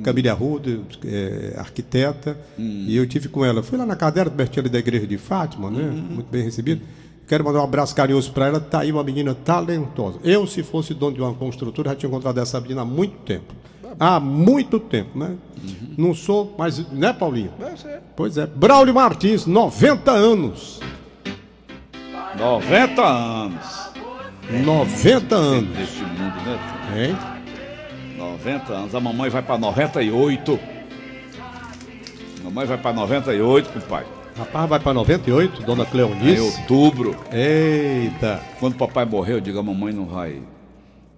Camila 0.03 0.33
Arruda, 0.33 0.81
é, 1.05 1.55
arquiteta, 1.59 2.37
e 2.59 2.97
eu 2.97 3.07
tive 3.07 3.29
com 3.29 3.45
ela. 3.45 3.63
Fui 3.63 3.79
lá 3.79 3.87
na 3.87 3.95
dela, 3.95 4.31
pertinho 4.31 4.63
ali 4.63 4.71
da 4.71 4.79
igreja 4.79 5.07
de 5.07 5.19
Fátima, 5.19 5.71
né? 5.71 5.83
Muito 5.83 6.31
bem 6.31 6.43
recebido. 6.43 6.83
Quero 7.27 7.45
mandar 7.45 7.61
um 7.61 7.65
abraço 7.65 7.95
carinhoso 7.95 8.33
para 8.33 8.47
ela. 8.47 8.61
Tá 8.61 8.81
aí 8.81 8.93
uma 8.93 9.03
menina 9.03 9.35
talentosa. 9.35 10.19
Eu, 10.23 10.47
se 10.47 10.63
fosse 10.63 10.93
dono 10.93 11.15
de 11.15 11.23
uma 11.23 11.33
construtora, 11.33 11.91
já 11.91 11.97
tinha 11.97 12.09
encontrado 12.09 12.39
essa 12.39 12.61
menina 12.61 12.83
há 12.83 12.85
muito 12.85 13.17
tempo. 13.25 13.55
Há 13.99 14.19
muito 14.19 14.81
tempo, 14.81 15.19
né? 15.19 15.37
Não 15.97 16.13
sou, 16.13 16.55
mas, 16.59 16.79
né, 16.91 17.13
Paulinho? 17.13 17.53
Ser. 17.77 18.01
Pois 18.17 18.37
é. 18.37 18.47
Braulio 18.47 18.93
Martins, 18.93 19.47
90 19.47 20.11
anos. 20.11 20.81
90 22.37 23.03
anos 23.03 23.85
90 24.51 25.35
anos. 25.35 25.77
neste 25.77 26.03
mundo, 26.03 26.37
né? 26.45 27.07
Hein? 27.07 27.34
90 28.33 28.73
anos. 28.73 28.95
A 28.95 29.01
mamãe 29.01 29.31
vai 29.31 29.43
pra 29.43 29.59
98. 29.59 30.59
Mamãe 32.43 32.67
vai 32.67 32.79
pra 32.79 32.93
98, 32.93 33.71
compadre. 33.73 34.07
Rapaz, 34.37 34.69
vai 34.69 34.81
para 34.81 34.95
98, 34.95 35.63
dona 35.63 35.85
Em 35.85 35.87
Cleonice. 35.87 36.41
outubro. 36.61 37.17
Eita. 37.33 38.41
Quando 38.59 38.75
o 38.75 38.77
papai 38.77 39.05
morreu, 39.05 39.37
eu 39.37 39.41
digo, 39.41 39.59
a 39.59 39.63
mamãe 39.63 39.93
não 39.93 40.07
vai 40.07 40.43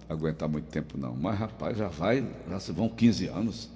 aguentar 0.07 0.47
muito 0.47 0.65
tempo, 0.65 0.97
não. 0.97 1.15
Mas, 1.19 1.37
rapaz, 1.37 1.77
já 1.77 1.87
vai, 1.87 2.23
já 2.49 2.59
se 2.59 2.71
vão 2.71 2.87
15 2.87 3.27
anos. 3.27 3.69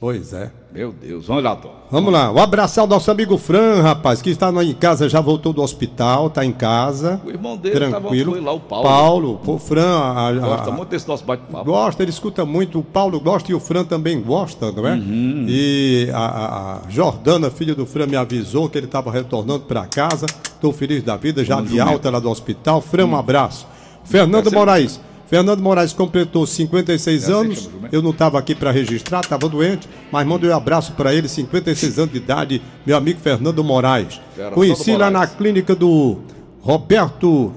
Pois 0.00 0.32
é. 0.32 0.52
Meu 0.72 0.92
Deus, 0.92 1.26
vamos 1.26 1.42
lá, 1.42 1.56
Tom. 1.56 1.74
Vamos 1.90 2.12
lá, 2.12 2.30
um 2.30 2.38
abraço 2.38 2.80
ao 2.80 2.86
nosso 2.86 3.10
amigo 3.10 3.36
Fran, 3.36 3.82
rapaz, 3.82 4.22
que 4.22 4.30
está 4.30 4.48
em 4.62 4.72
casa, 4.72 5.08
já 5.08 5.20
voltou 5.20 5.52
do 5.52 5.60
hospital, 5.60 6.28
está 6.28 6.44
em 6.44 6.52
casa. 6.52 7.20
O 7.26 7.30
irmão 7.30 7.56
dele 7.56 7.80
tava- 7.80 7.90
tranquilo. 8.02 8.30
foi 8.32 8.40
lá, 8.40 8.52
o 8.52 8.60
Paulo. 8.60 8.84
Paulo, 8.88 9.40
o 9.44 9.58
Fran, 9.58 9.98
a- 9.98 10.28
a- 10.28 10.32
Gosta 10.34 10.70
muito 10.70 10.88
desse 10.90 11.08
nosso 11.08 11.24
bate-papo. 11.24 11.64
Gosta, 11.64 12.00
ele 12.04 12.10
escuta 12.10 12.44
muito, 12.44 12.78
o 12.78 12.84
Paulo 12.84 13.18
gosta 13.18 13.50
e 13.50 13.54
o 13.56 13.58
Fran 13.58 13.84
também 13.84 14.20
gosta, 14.22 14.70
não 14.70 14.86
é? 14.86 14.92
Uhum. 14.92 15.46
E 15.48 16.08
a, 16.14 16.76
a- 16.76 16.80
Jordana, 16.88 17.50
filha 17.50 17.74
do 17.74 17.84
Fran, 17.84 18.06
me 18.06 18.14
avisou 18.14 18.68
que 18.68 18.78
ele 18.78 18.86
estava 18.86 19.10
retornando 19.10 19.64
para 19.64 19.84
casa. 19.86 20.26
Estou 20.44 20.72
feliz 20.72 21.02
da 21.02 21.16
vida, 21.16 21.44
já 21.44 21.60
de 21.60 21.80
alta 21.80 22.08
lá 22.08 22.20
do 22.20 22.30
hospital. 22.30 22.80
Fran, 22.80 23.06
um 23.06 23.16
abraço. 23.16 23.66
Fernando 24.04 24.52
Moraes. 24.52 25.00
Fernando 25.28 25.60
Moraes 25.60 25.92
completou 25.92 26.46
56 26.46 27.22
Essa 27.22 27.30
é 27.30 27.34
anos. 27.34 27.70
Eu 27.92 28.00
não 28.00 28.10
estava 28.10 28.38
aqui 28.38 28.54
para 28.54 28.70
registrar, 28.70 29.20
estava 29.20 29.48
doente, 29.48 29.86
mas 30.10 30.26
mando 30.26 30.48
um 30.48 30.54
abraço 30.54 30.92
para 30.92 31.14
ele, 31.14 31.28
56 31.28 31.98
anos 31.98 32.12
de 32.12 32.18
idade, 32.18 32.62
meu 32.86 32.96
amigo 32.96 33.20
Fernando 33.20 33.62
Moraes. 33.62 34.20
Conheci 34.54 34.96
lá 34.96 35.10
na 35.10 35.26
clínica 35.26 35.74
do 35.74 36.18
Roberto 36.62 37.52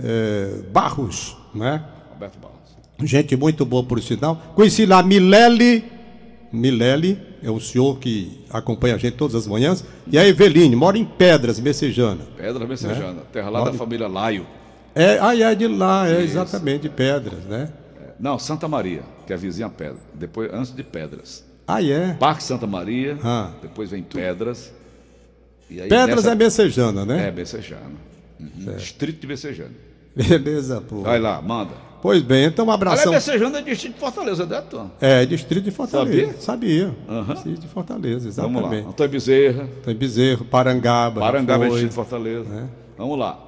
eh, 0.00 0.60
Barros, 0.72 1.36
né? 1.54 1.84
Roberto 2.12 2.38
Barros. 2.40 2.58
Gente 3.04 3.36
muito 3.36 3.64
boa, 3.64 3.84
por 3.84 4.02
sinal. 4.02 4.36
Conheci 4.56 4.84
lá 4.84 5.00
Milele. 5.00 5.84
Milele 6.52 7.20
é 7.42 7.50
o 7.50 7.60
senhor 7.60 7.98
que 7.98 8.40
acompanha 8.50 8.96
a 8.96 8.98
gente 8.98 9.14
todas 9.14 9.36
as 9.36 9.46
manhãs. 9.46 9.84
E 10.10 10.18
a 10.18 10.26
Eveline, 10.26 10.74
mora 10.74 10.98
em 10.98 11.04
Pedras, 11.04 11.60
Messejana. 11.60 12.22
Pedra 12.36 12.66
Messejana, 12.66 13.22
terra 13.32 13.50
lá 13.50 13.62
Olha. 13.62 13.70
da 13.70 13.78
família 13.78 14.08
Laio. 14.08 14.46
É, 14.98 15.18
aí 15.20 15.42
é 15.42 15.54
de 15.54 15.66
lá, 15.66 16.08
é 16.08 16.20
exatamente 16.22 16.82
de 16.82 16.88
Pedras, 16.88 17.44
né? 17.44 17.70
Não, 18.18 18.38
Santa 18.38 18.66
Maria, 18.66 19.02
que 19.26 19.32
é 19.32 19.36
a 19.36 19.38
vizinha 19.38 19.68
Pedra. 19.68 19.96
Depois, 20.14 20.52
antes 20.52 20.74
de 20.74 20.82
Pedras. 20.82 21.44
Aí 21.66 21.92
é. 21.92 22.14
Parque 22.18 22.42
Santa 22.42 22.66
Maria, 22.66 23.16
Ah. 23.22 23.50
depois 23.62 23.90
vem 23.90 24.02
Pedras. 24.02 24.72
Pedras 25.68 26.16
nessa- 26.24 26.32
é 26.32 26.34
Messejana, 26.34 27.02
É, 27.02 27.04
né? 27.04 27.30
Messejana. 27.30 27.82
Uhum. 28.40 28.74
Distrito 28.76 29.20
de 29.20 29.26
Messejana. 29.26 29.70
Beleza, 30.16 30.80
pô. 30.80 31.02
Vai 31.02 31.20
lá, 31.20 31.40
manda. 31.42 31.70
Pois 32.00 32.22
bem, 32.22 32.44
então 32.46 32.66
um 32.66 32.70
Aliás, 32.70 32.82
abração. 33.00 33.12
Messejana 33.12 33.58
é 33.58 33.62
distrito 33.62 33.94
de 33.94 34.00
Fortaleza, 34.00 34.46
né, 34.46 34.62
Tom? 34.70 34.90
É, 35.00 35.26
distrito 35.26 35.64
de 35.64 35.70
Fortaleza. 35.72 36.26
Sabia? 36.32 36.40
Sabia. 36.40 36.94
Aham. 37.08 37.34
Distrito 37.34 37.60
de 37.60 37.68
Fortaleza, 37.68 38.30
Vamos 38.42 38.54
lá. 38.62 38.68
exatamente. 38.68 38.88
Antônio 38.88 39.12
Bezerra, 39.12 39.68
Tem 39.84 39.94
Bezerro, 39.94 40.44
Parangaba. 40.44 41.20
Parangaba 41.20 41.64
é 41.66 41.68
foi. 41.68 41.80
distrito 41.80 41.90
de 41.90 41.94
Fortaleza. 41.96 42.70
Vamos 42.96 43.18
lá. 43.18 43.38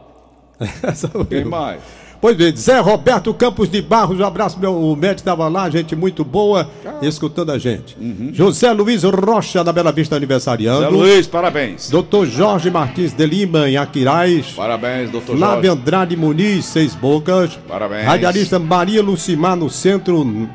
Quem 1.28 1.44
mais? 1.44 1.80
Pois 2.20 2.36
bem, 2.36 2.54
Zé 2.54 2.78
Roberto 2.80 3.32
Campos 3.32 3.70
de 3.70 3.80
Barros, 3.80 4.20
um 4.20 4.24
abraço, 4.26 4.60
meu, 4.60 4.76
o 4.78 4.94
médico 4.94 5.20
estava 5.20 5.48
lá, 5.48 5.70
gente 5.70 5.96
muito 5.96 6.22
boa, 6.22 6.68
escutando 7.00 7.50
a 7.50 7.56
gente. 7.58 7.96
José 8.34 8.70
Luiz 8.72 9.04
Rocha, 9.04 9.64
da 9.64 9.72
Bela 9.72 9.90
Vista, 9.90 10.16
Zé 10.16 10.16
aniversariando. 10.16 10.90
Luiz, 10.90 11.26
parabéns. 11.26 11.88
Doutor 11.88 12.26
Jorge 12.26 12.70
Martins 12.70 13.14
de 13.14 13.24
Lima, 13.24 13.70
em 13.70 13.78
Aquiraz. 13.78 14.48
Parabéns, 14.52 15.08
doutor 15.10 15.34
Flávio 15.34 15.64
Jorge. 15.70 15.80
Andrade 15.80 16.14
Muniz, 16.16 16.66
Seis 16.66 16.94
Bocas. 16.94 17.58
Parabéns. 17.66 18.04
Radialista 18.04 18.58
Maria 18.58 19.02
Lucimar, 19.02 19.56
no 19.56 19.70
centro. 19.70 20.46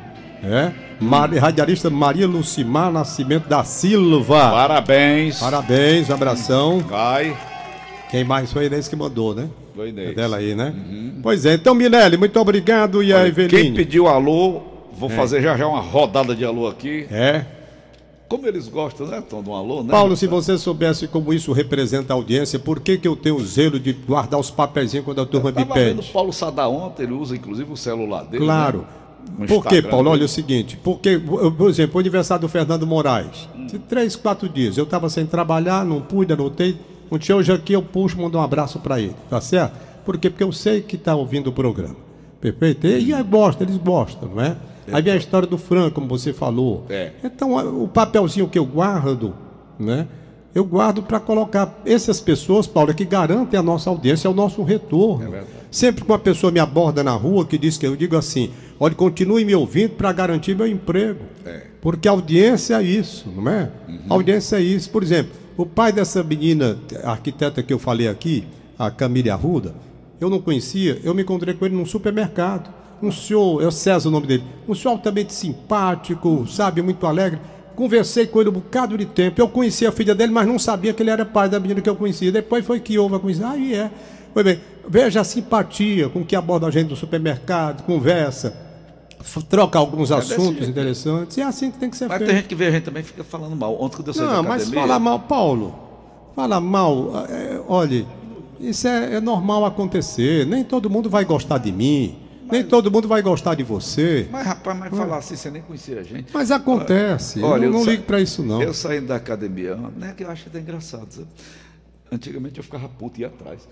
É? 0.44 0.70
Mar- 1.00 1.34
Radialista 1.34 1.90
Maria 1.90 2.28
Lucimar 2.28 2.92
Nascimento 2.92 3.48
da 3.48 3.64
Silva. 3.64 4.50
Parabéns. 4.52 5.40
Parabéns, 5.40 6.10
abração. 6.10 6.78
Vai. 6.78 7.36
Quem 8.08 8.22
mais 8.22 8.52
foi 8.52 8.66
Inês 8.66 8.86
que 8.86 8.94
mandou, 8.94 9.34
né? 9.34 9.48
É 9.78 10.12
dela 10.12 10.38
aí, 10.38 10.54
né? 10.54 10.74
Pois 11.22 11.44
é, 11.44 11.54
então, 11.54 11.74
Milele, 11.74 12.16
muito 12.16 12.38
obrigado. 12.40 13.02
E 13.02 13.12
a 13.12 13.30
Quem 13.48 13.74
pediu 13.74 14.06
alô, 14.06 14.62
vou 14.92 15.10
fazer 15.10 15.42
já 15.42 15.56
já 15.56 15.66
uma 15.66 15.80
rodada 15.80 16.34
de 16.34 16.44
alô 16.44 16.66
aqui. 16.66 17.06
É. 17.10 17.44
Como 18.28 18.46
eles 18.46 18.66
gostam, 18.66 19.06
né, 19.06 19.22
Tom, 19.28 19.40
de 19.40 19.48
um 19.48 19.54
alô, 19.54 19.84
né? 19.84 19.90
Paulo, 19.90 20.16
se 20.16 20.26
você 20.26 20.58
soubesse 20.58 21.06
como 21.06 21.32
isso 21.32 21.52
representa 21.52 22.12
a 22.12 22.16
audiência, 22.16 22.58
por 22.58 22.80
que, 22.80 22.98
que 22.98 23.06
eu 23.06 23.14
tenho 23.14 23.36
o 23.36 23.44
zelo 23.44 23.78
de 23.78 23.92
guardar 23.92 24.40
os 24.40 24.50
papeizinhos 24.50 25.04
quando 25.04 25.20
a 25.20 25.26
turma 25.26 25.50
me 25.50 25.64
Tava 25.64 25.74
vendo 25.74 25.98
o 25.98 26.02
pede? 26.02 26.12
Paulo 26.12 26.32
Sadar 26.32 26.68
ontem, 26.68 27.04
ele 27.04 27.12
usa 27.12 27.36
inclusive 27.36 27.72
o 27.72 27.76
celular 27.76 28.24
dele. 28.24 28.44
Claro. 28.44 28.84
né? 29.38 29.46
Por 29.46 29.64
quê, 29.64 29.80
Paulo? 29.80 30.10
Olha 30.10 30.18
dele. 30.18 30.24
o 30.24 30.28
seguinte, 30.28 30.76
porque, 30.82 31.18
por 31.18 31.68
exemplo, 31.68 31.96
o 31.96 32.00
aniversário 32.00 32.40
do 32.40 32.48
Fernando 32.48 32.84
Moraes, 32.84 33.48
de 33.70 33.78
três, 33.78 34.16
quatro 34.16 34.48
dias, 34.48 34.76
eu 34.76 34.84
estava 34.84 35.08
sem 35.08 35.24
trabalhar, 35.24 35.84
não 35.84 36.00
pude, 36.00 36.32
anotei. 36.32 36.76
Um 37.10 37.34
hoje 37.34 37.52
aqui 37.52 37.72
eu 37.72 37.82
puxo, 37.82 38.20
mando 38.20 38.38
um 38.38 38.42
abraço 38.42 38.78
para 38.80 39.00
ele, 39.00 39.14
tá 39.30 39.40
certo? 39.40 39.76
Por 40.04 40.18
quê? 40.18 40.30
Porque 40.30 40.44
eu 40.44 40.52
sei 40.52 40.80
que 40.80 40.96
está 40.96 41.14
ouvindo 41.14 41.48
o 41.48 41.52
programa. 41.52 41.96
Perfeito? 42.40 42.86
E 42.86 43.12
aí 43.12 43.22
gosta, 43.22 43.64
eles 43.64 43.76
gostam, 43.76 44.28
não 44.34 44.42
é? 44.42 44.56
Aí 44.92 45.02
vem 45.02 45.12
a 45.12 45.16
história 45.16 45.48
do 45.48 45.58
Fran, 45.58 45.90
como 45.90 46.06
você 46.06 46.32
falou. 46.32 46.84
É. 46.88 47.12
Então, 47.24 47.82
o 47.82 47.88
papelzinho 47.88 48.48
que 48.48 48.58
eu 48.58 48.64
guardo, 48.64 49.34
né? 49.78 50.06
Eu 50.54 50.64
guardo 50.64 51.02
para 51.02 51.20
colocar 51.20 51.82
essas 51.84 52.20
pessoas, 52.20 52.66
Paulo, 52.66 52.94
que 52.94 53.04
garantem 53.04 53.58
a 53.58 53.62
nossa 53.62 53.90
audiência, 53.90 54.26
é 54.26 54.30
o 54.30 54.34
nosso 54.34 54.62
retorno. 54.62 55.30
verdade. 55.30 55.46
Sempre 55.70 56.04
que 56.04 56.10
uma 56.10 56.18
pessoa 56.18 56.50
me 56.50 56.58
aborda 56.58 57.04
na 57.04 57.12
rua 57.12 57.44
que 57.44 57.58
diz 57.58 57.76
que 57.76 57.86
eu 57.86 57.94
digo 57.94 58.16
assim, 58.16 58.50
olha, 58.80 58.94
continue 58.94 59.44
me 59.44 59.54
ouvindo 59.54 59.90
para 59.90 60.10
garantir 60.12 60.56
meu 60.56 60.66
emprego. 60.66 61.24
É. 61.44 61.64
Porque 61.82 62.08
a 62.08 62.12
audiência 62.12 62.76
é 62.76 62.82
isso, 62.82 63.28
não 63.28 63.50
é? 63.50 63.70
Uhum. 63.86 63.98
A 64.08 64.14
audiência 64.14 64.56
é 64.56 64.62
isso. 64.62 64.88
Por 64.88 65.02
exemplo, 65.02 65.32
o 65.56 65.64
pai 65.64 65.90
dessa 65.90 66.22
menina, 66.22 66.78
arquiteta 67.02 67.62
que 67.62 67.72
eu 67.72 67.78
falei 67.78 68.08
aqui, 68.08 68.46
a 68.78 68.90
Camille 68.90 69.30
Arruda, 69.30 69.74
eu 70.20 70.28
não 70.28 70.40
conhecia, 70.40 71.00
eu 71.02 71.14
me 71.14 71.22
encontrei 71.22 71.54
com 71.54 71.64
ele 71.64 71.74
num 71.74 71.86
supermercado. 71.86 72.74
Um 73.02 73.10
senhor, 73.10 73.62
é 73.62 73.66
o 73.66 73.70
César 73.70 74.08
o 74.08 74.12
nome 74.12 74.26
dele, 74.26 74.44
um 74.68 74.74
senhor 74.74 74.92
altamente 74.92 75.32
simpático, 75.32 76.46
sabe, 76.46 76.80
muito 76.82 77.06
alegre. 77.06 77.38
Conversei 77.74 78.26
com 78.26 78.40
ele 78.40 78.48
um 78.48 78.54
bocado 78.54 78.96
de 78.96 79.04
tempo. 79.04 79.38
Eu 79.40 79.48
conhecia 79.48 79.90
a 79.90 79.92
filha 79.92 80.14
dele, 80.14 80.32
mas 80.32 80.46
não 80.46 80.58
sabia 80.58 80.94
que 80.94 81.02
ele 81.02 81.10
era 81.10 81.26
pai 81.26 81.46
da 81.46 81.60
menina 81.60 81.82
que 81.82 81.88
eu 81.88 81.96
conhecia. 81.96 82.32
Depois 82.32 82.64
foi 82.64 82.80
que 82.80 82.98
houve 82.98 83.16
a 83.16 83.18
coincidência. 83.18 83.54
Aí 83.54 83.74
é. 83.74 83.90
Foi 84.32 84.42
bem. 84.42 84.60
Veja 84.88 85.20
a 85.20 85.24
simpatia 85.24 86.08
com 86.08 86.24
que 86.24 86.34
aborda 86.34 86.66
a 86.66 86.70
gente 86.70 86.88
no 86.88 86.96
supermercado, 86.96 87.82
conversa. 87.84 88.65
F- 89.20 89.42
troca 89.44 89.78
alguns 89.78 90.08
desse 90.10 90.32
assuntos 90.34 90.68
interessantes. 90.68 91.36
E 91.36 91.40
é 91.40 91.44
assim 91.44 91.70
que 91.70 91.78
tem 91.78 91.90
que 91.90 91.96
ser 91.96 92.08
Mas 92.08 92.18
feito. 92.18 92.28
tem 92.28 92.36
gente 92.38 92.48
que 92.48 92.54
vê 92.54 92.66
a 92.66 92.70
gente 92.70 92.84
também 92.84 93.02
fica 93.02 93.22
falando 93.24 93.54
mal. 93.56 93.80
Ontem 93.80 93.96
quando 93.96 94.08
eu 94.08 94.14
saí 94.14 94.26
da 94.26 94.32
Não, 94.34 94.42
mas 94.42 94.68
fala 94.70 94.98
mal, 94.98 95.20
Paulo. 95.20 95.74
Fala 96.34 96.60
mal. 96.60 97.26
é, 97.28 97.60
olhe, 97.66 98.06
isso 98.60 98.86
é, 98.88 99.14
é 99.16 99.20
normal 99.20 99.64
acontecer. 99.64 100.46
Nem 100.46 100.62
todo 100.64 100.88
mundo 100.90 101.08
vai 101.10 101.24
gostar 101.24 101.58
de 101.58 101.72
mim. 101.72 102.18
Nem 102.50 102.62
todo 102.62 102.92
mundo 102.92 103.08
vai 103.08 103.20
gostar 103.22 103.54
de 103.56 103.64
você. 103.64 104.28
Mas, 104.30 104.46
rapaz, 104.46 104.78
mas 104.78 104.90
falar 104.96 105.16
assim, 105.16 105.34
você 105.34 105.50
nem 105.50 105.60
conhecia 105.62 105.98
a 105.98 106.02
gente. 106.04 106.30
Mas 106.32 106.52
acontece. 106.52 107.42
Olha, 107.42 107.64
eu 107.64 107.72
não, 107.72 107.80
eu 107.80 107.84
sa- 107.84 107.90
ligo 107.90 108.02
pra 108.04 108.20
isso, 108.20 108.40
não. 108.44 108.62
Eu 108.62 108.72
saindo 108.72 109.08
da 109.08 109.16
academia, 109.16 109.74
né, 109.96 110.14
que 110.16 110.22
eu 110.22 110.30
acho 110.30 110.46
até 110.48 110.60
engraçado. 110.60 111.06
sabe? 111.10 111.26
Antigamente 112.12 112.58
eu 112.58 112.62
ficava 112.64 112.88
puto 112.88 113.18
e 113.18 113.22
ia 113.22 113.26
atrás. 113.26 113.66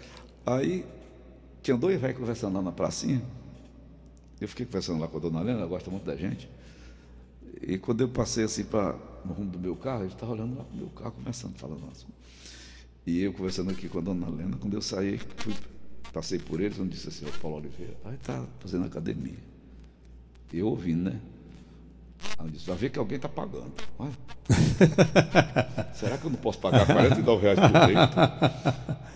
Aí 0.44 0.84
tinha 1.62 1.76
dois 1.76 2.00
velhos 2.00 2.18
conversando 2.18 2.56
lá 2.56 2.62
na 2.62 2.72
pracinha. 2.72 3.22
Eu 4.44 4.48
fiquei 4.48 4.66
conversando 4.66 5.00
lá 5.00 5.08
com 5.08 5.16
a 5.16 5.20
dona 5.20 5.40
Helena, 5.40 5.60
ela 5.60 5.66
gosta 5.66 5.90
muito 5.90 6.04
da 6.04 6.14
gente. 6.14 6.50
E 7.62 7.78
quando 7.78 8.02
eu 8.02 8.08
passei 8.08 8.44
assim 8.44 8.62
para 8.62 8.94
no 9.24 9.32
rumo 9.32 9.50
do 9.50 9.58
meu 9.58 9.74
carro, 9.74 10.02
ele 10.02 10.12
estava 10.12 10.32
olhando 10.32 10.58
lá 10.58 10.64
pro 10.64 10.76
meu 10.76 10.88
carro, 10.88 11.12
conversando, 11.12 11.56
falando 11.56 11.82
assim. 11.90 12.06
E 13.06 13.22
eu 13.22 13.32
conversando 13.32 13.70
aqui 13.70 13.88
com 13.88 14.00
a 14.00 14.02
dona 14.02 14.28
Helena, 14.28 14.58
quando 14.60 14.74
eu 14.74 14.82
saí, 14.82 15.16
fui, 15.38 15.54
passei 16.12 16.38
por 16.38 16.60
eles, 16.60 16.78
onde 16.78 16.90
disse 16.90 17.08
assim, 17.08 17.24
ó, 17.26 17.40
Paulo 17.40 17.56
Oliveira, 17.56 17.94
aí 18.04 18.18
tá 18.18 18.44
fazendo 18.60 18.84
academia. 18.84 19.38
Eu 20.52 20.68
ouvindo, 20.68 21.04
né? 21.04 21.18
Aí 22.38 22.46
eu 22.46 22.50
disse, 22.50 22.66
vai 22.66 22.76
ver 22.76 22.90
que 22.90 22.98
alguém 22.98 23.16
está 23.16 23.30
pagando. 23.30 23.72
Será 25.94 26.18
que 26.18 26.26
eu 26.26 26.30
não 26.30 26.38
posso 26.38 26.58
pagar 26.58 26.84
49 26.84 27.42
reais 27.42 27.58
por 27.58 27.70
mês? 27.70 27.98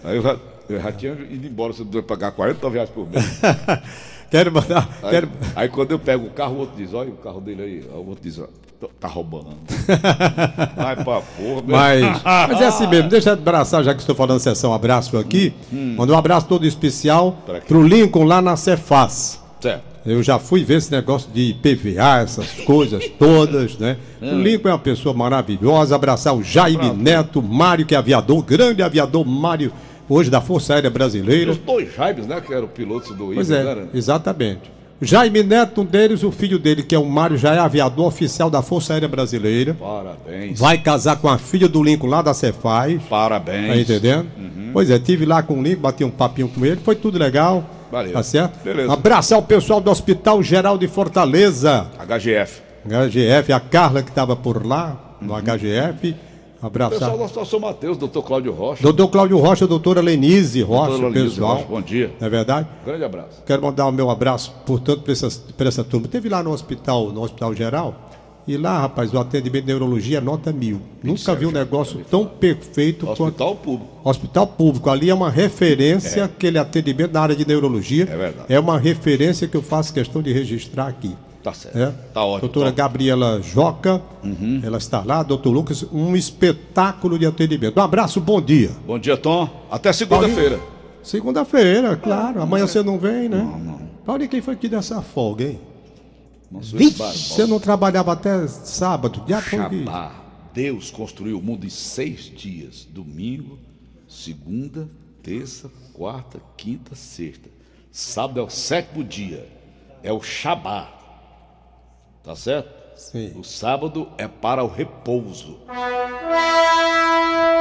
Aí 0.05 0.17
eu 0.17 0.23
já, 0.23 0.41
eu 0.71 0.81
já 0.81 0.93
tinha 0.93 1.13
ido 1.13 1.47
embora 1.47 1.75
se 1.75 1.83
eu 1.83 2.03
pagar 2.03 2.33
49 2.33 2.75
reais 2.75 2.89
por 2.89 3.07
mês. 3.07 3.25
Quero 4.31 4.53
mandar. 4.53 4.89
Aí, 5.03 5.11
Quero... 5.11 5.29
aí 5.57 5.69
quando 5.69 5.91
eu 5.93 5.99
pego 5.99 6.27
o 6.27 6.31
carro, 6.31 6.55
o 6.55 6.59
outro 6.61 6.77
diz, 6.77 6.93
olha 6.95 7.11
o 7.11 7.17
carro 7.17 7.41
dele 7.41 7.63
aí. 7.63 7.85
O 7.95 8.09
outro 8.09 8.23
diz, 8.23 8.39
ó, 8.39 8.47
"Tô- 8.81 8.89
tá 9.01 9.09
roubando. 9.09 9.49
Vai 10.77 10.97
pra 10.97 11.21
porra, 11.21 11.63
meu. 11.67 11.77
Mas, 11.77 12.23
mas 12.25 12.61
é 12.61 12.67
assim 12.67 12.87
mesmo, 12.87 13.09
deixa 13.09 13.31
eu 13.31 13.35
abraçar, 13.35 13.83
já 13.83 13.95
que 13.95 14.01
estou 14.01 14.15
falando 14.15 14.39
sessão 14.41 14.73
abraço 14.75 15.17
aqui. 15.17 15.53
Manda 15.73 16.13
um 16.13 16.17
abraço 16.19 16.47
todo 16.47 16.67
especial 16.67 17.39
pro 17.67 17.83
Lincoln 17.87 18.25
lá 18.25 18.41
na 18.43 18.57
Cefaz. 18.57 19.41
Certo. 19.61 19.89
Eu 20.07 20.23
já 20.23 20.39
fui 20.39 20.65
ver 20.65 20.77
esse 20.79 20.91
negócio 20.91 21.29
de 21.33 21.55
PVA, 21.61 22.21
essas 22.23 22.51
coisas 22.65 23.07
todas, 23.19 23.77
né? 23.77 23.99
O 24.23 24.37
Lincoln 24.37 24.69
é 24.69 24.73
uma 24.73 24.79
pessoa 24.79 25.15
maravilhosa. 25.15 25.95
Abraçar 25.95 26.35
o 26.35 26.43
Jaime 26.43 26.91
Neto, 26.93 27.43
Mário, 27.43 27.85
que 27.85 27.95
é 27.95 27.99
aviador, 27.99 28.43
grande 28.43 28.83
aviador 28.83 29.25
Mário, 29.27 29.71
hoje 30.09 30.31
da 30.31 30.41
Força 30.41 30.75
Aérea 30.75 30.91
Brasileira. 30.91 31.51
Os 31.53 31.59
dois 31.59 31.95
Jaimes, 31.95 32.27
né? 32.27 32.41
Que 32.41 32.53
eram 32.55 32.69
pilotos 32.69 33.11
do 33.17 33.27
Pois 33.27 33.49
Ibis, 33.49 33.51
é, 33.51 33.75
né? 33.75 33.87
exatamente. 33.95 34.79
O 35.01 35.05
Jaime 35.05 35.45
Neto, 35.45 35.83
um 35.83 35.85
deles, 35.85 36.25
o 36.25 36.33
filho 36.33 36.59
dele, 36.59 36.83
que 36.83 36.93
é 36.93 36.99
o 36.99 37.05
Mário, 37.05 37.37
já 37.39 37.55
é 37.55 37.59
aviador 37.59 38.07
oficial 38.09 38.51
da 38.51 38.63
Força 38.63 38.95
Aérea 38.95 39.07
Brasileira. 39.09 39.75
Parabéns. 39.75 40.59
Vai 40.59 40.77
casar 40.79 41.17
com 41.19 41.29
a 41.29 41.39
filha 41.39 41.69
do 41.69 41.81
Lincoln 41.85 42.09
lá 42.09 42.21
da 42.21 42.35
Cefaz. 42.35 43.01
Parabéns. 43.09 43.69
Tá 43.69 43.77
entendendo? 43.95 44.27
Uhum. 44.37 44.71
Pois 44.73 44.91
é, 44.91 44.99
tive 44.99 45.25
lá 45.25 45.41
com 45.41 45.61
o 45.61 45.63
Lincoln, 45.63 45.83
bati 45.83 46.03
um 46.03 46.11
papinho 46.11 46.49
com 46.49 46.67
ele, 46.67 46.81
foi 46.83 46.97
tudo 46.97 47.17
legal. 47.17 47.65
Valeu. 47.93 48.13
Tá 48.13 48.23
certo? 48.25 48.59
Beleza. 48.65 48.93
Abraçar 48.93 49.39
o 49.39 49.43
pessoal 49.43 49.81
do 49.81 49.89
Hospital 49.89 50.43
Geral 50.43 50.77
de 50.77 50.89
Fortaleza. 50.89 51.87
HGF. 51.99 52.61
HGF, 52.85 53.53
a 53.53 53.61
Carla 53.61 54.03
que 54.03 54.11
estava 54.11 54.35
por 54.35 54.67
lá, 54.67 55.17
no 55.21 55.33
Uhum. 55.33 55.41
HGF. 55.41 56.17
Abraçar. 56.61 57.11
Pessoal 57.11 57.29
da 57.29 57.45
São 57.45 57.61
Mateus, 57.61 57.97
doutor 57.97 58.23
Cláudio 58.23 58.53
Rocha. 58.53 58.83
Doutor 58.83 59.09
Cláudio 59.09 59.39
Rocha, 59.39 59.67
doutora 59.67 60.01
Lenise 60.01 60.61
Rocha, 60.61 60.91
Doutora 60.91 61.09
Lenise 61.09 61.35
pessoal. 61.35 61.55
Rocha, 61.55 61.67
bom 61.69 61.81
dia. 61.81 62.13
Não 62.19 62.27
é 62.27 62.31
verdade? 62.31 62.69
Grande 62.85 63.05
abraço. 63.05 63.43
Quero 63.47 63.63
mandar 63.63 63.87
o 63.87 63.93
meu 63.93 64.11
abraço, 64.11 64.53
portanto, 64.67 65.03
para 65.03 65.13
essa, 65.13 65.29
pra 65.57 65.69
essa 65.69 65.85
turma. 65.85 66.09
Teve 66.09 66.29
lá 66.29 66.43
no 66.43 66.51
hospital, 66.51 67.13
no 67.13 67.23
hospital 67.23 67.55
geral, 67.55 68.09
e 68.49 68.57
lá, 68.57 68.81
rapaz, 68.81 69.13
o 69.13 69.19
atendimento 69.19 69.67
de 69.67 69.69
neurologia 69.69 70.19
é 70.19 70.21
nota 70.21 70.51
mil. 70.51 70.81
Nunca 71.03 71.35
vi 71.35 71.47
um 71.47 71.51
negócio 71.51 72.01
tão 72.11 72.25
perfeito 72.25 73.05
quanto. 73.05 73.25
Hospital 73.25 73.57
Público. 73.57 73.91
Hospital 74.03 74.47
Público, 74.47 74.91
ali 74.91 75.11
é 75.11 75.15
uma 75.15 75.31
referência, 75.31 76.25
aquele 76.25 76.59
atendimento 76.59 77.13
na 77.13 77.21
área 77.21 77.37
de 77.37 77.47
neurologia. 77.47 78.05
É 78.05 78.17
verdade. 78.17 78.47
É 78.49 78.59
uma 78.59 78.79
referência 78.79 79.47
que 79.47 79.57
eu 79.57 79.63
faço 79.63 79.93
questão 79.93 80.23
de 80.23 80.33
registrar 80.33 80.89
aqui. 80.89 81.15
Tá 81.43 81.53
certo. 81.53 81.79
É? 81.79 81.91
Tá 82.13 82.25
ótimo. 82.25 82.41
Doutora 82.41 82.71
tá. 82.73 82.77
Gabriela 82.77 83.41
Joca, 83.41 84.03
ela 84.63 84.79
está 84.79 85.03
lá, 85.05 85.23
doutor 85.23 85.51
Lucas, 85.51 85.85
um 85.93 86.17
espetáculo 86.17 87.19
de 87.19 87.27
atendimento. 87.27 87.79
Um 87.79 87.83
abraço, 87.83 88.21
bom 88.21 88.41
dia. 88.41 88.71
Bom 88.87 88.99
dia, 88.99 89.17
Tom. 89.17 89.49
Até 89.71 89.93
segunda-feira. 89.93 90.61
Segunda-feira, 91.03 91.97
claro. 91.97 92.43
Amanhã 92.43 92.67
você 92.67 92.83
não 92.83 92.99
vem, 92.99 93.29
né? 93.29 93.39
Não, 93.39 93.59
não. 93.59 93.79
Paulo, 94.05 94.27
quem 94.29 94.41
foi 94.41 94.57
que 94.57 94.69
deu 94.69 94.79
essa 94.79 95.01
folga, 95.01 95.45
hein? 95.45 95.61
Vixe, 96.51 96.97
você 97.35 97.47
não 97.47 97.61
trabalhava 97.61 98.13
até 98.13 98.47
sábado? 98.49 99.23
Que- 99.25 99.41
Shabá. 99.41 100.13
Deus 100.53 100.91
construiu 100.91 101.39
o 101.39 101.43
mundo 101.43 101.65
em 101.67 101.71
seis 101.71 102.33
dias: 102.35 102.87
domingo, 102.91 103.59
segunda, 104.09 104.89
terça, 105.23 105.71
quarta, 105.93 106.41
quinta, 106.57 106.95
sexta. 106.95 107.49
Sábado 107.93 108.41
é 108.41 108.43
o 108.43 108.49
sétimo 108.51 109.05
dia. 109.05 109.47
É 110.03 110.13
o 110.13 110.23
Shabá. 110.23 110.98
Tá 112.29 112.37
certo? 112.37 112.69
Sim. 112.95 113.33
O 113.39 113.43
sábado 113.43 114.07
é 114.19 114.29
para 114.29 114.63
o 114.63 114.69
repouso. 114.69 115.57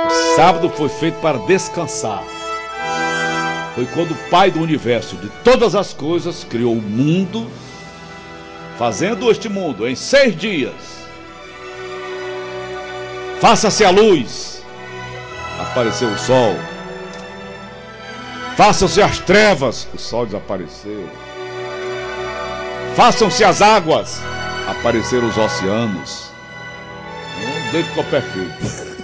O 0.06 0.36
sábado 0.36 0.70
foi 0.70 0.90
feito 0.90 1.22
para 1.22 1.38
descansar. 1.38 2.22
Foi 3.74 3.86
quando 3.86 4.12
o 4.12 4.30
Pai 4.30 4.52
do 4.52 4.60
universo, 4.60 5.16
de 5.16 5.30
todas 5.42 5.74
as 5.74 5.94
coisas, 5.94 6.44
criou 6.44 6.74
o 6.74 6.82
mundo, 6.82 7.50
fazendo 8.78 9.32
este 9.32 9.48
mundo 9.48 9.88
em 9.88 9.96
seis 9.96 10.36
dias. 10.36 10.76
Faça-se 13.40 13.86
a 13.86 13.90
luz. 13.90 14.62
Apareceu 15.62 16.10
o 16.10 16.18
sol. 16.18 16.58
Façam-se 18.58 19.02
as 19.02 19.18
trevas. 19.20 19.88
O 19.94 19.98
sol 19.98 20.26
desapareceu. 20.26 21.10
Façam-se 22.98 23.46
as 23.46 23.62
águas. 23.62 24.22
Apareceram 24.68 25.28
os 25.28 25.38
oceanos. 25.38 26.32
Um 27.40 27.72
dedo 27.72 27.88
ficou 27.88 28.04
perfeito. 28.06 28.98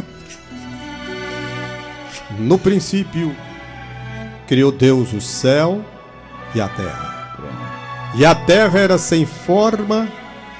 No 2.38 2.58
princípio, 2.58 3.36
criou 4.46 4.72
Deus 4.72 5.12
o 5.12 5.20
céu 5.20 5.84
e 6.54 6.60
a 6.60 6.68
terra. 6.68 7.36
E 8.14 8.24
a 8.24 8.34
terra 8.34 8.78
era 8.78 8.96
sem 8.96 9.26
forma 9.26 10.08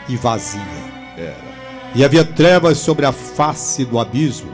e 0.07 0.15
vazia. 0.15 0.61
Era. 1.17 1.51
E 1.95 2.05
havia 2.05 2.25
trevas 2.25 2.79
sobre 2.79 3.07
a 3.07 3.13
face 3.13 3.85
do 3.85 3.99
abismo. 3.99 4.53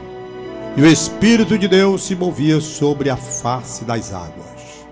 E 0.77 0.81
o 0.81 0.87
Espírito 0.87 1.57
de 1.57 1.67
Deus 1.67 2.05
se 2.05 2.15
movia 2.15 2.61
sobre 2.61 3.09
a 3.09 3.17
face 3.17 3.83
das 3.83 4.13
águas. 4.13 4.85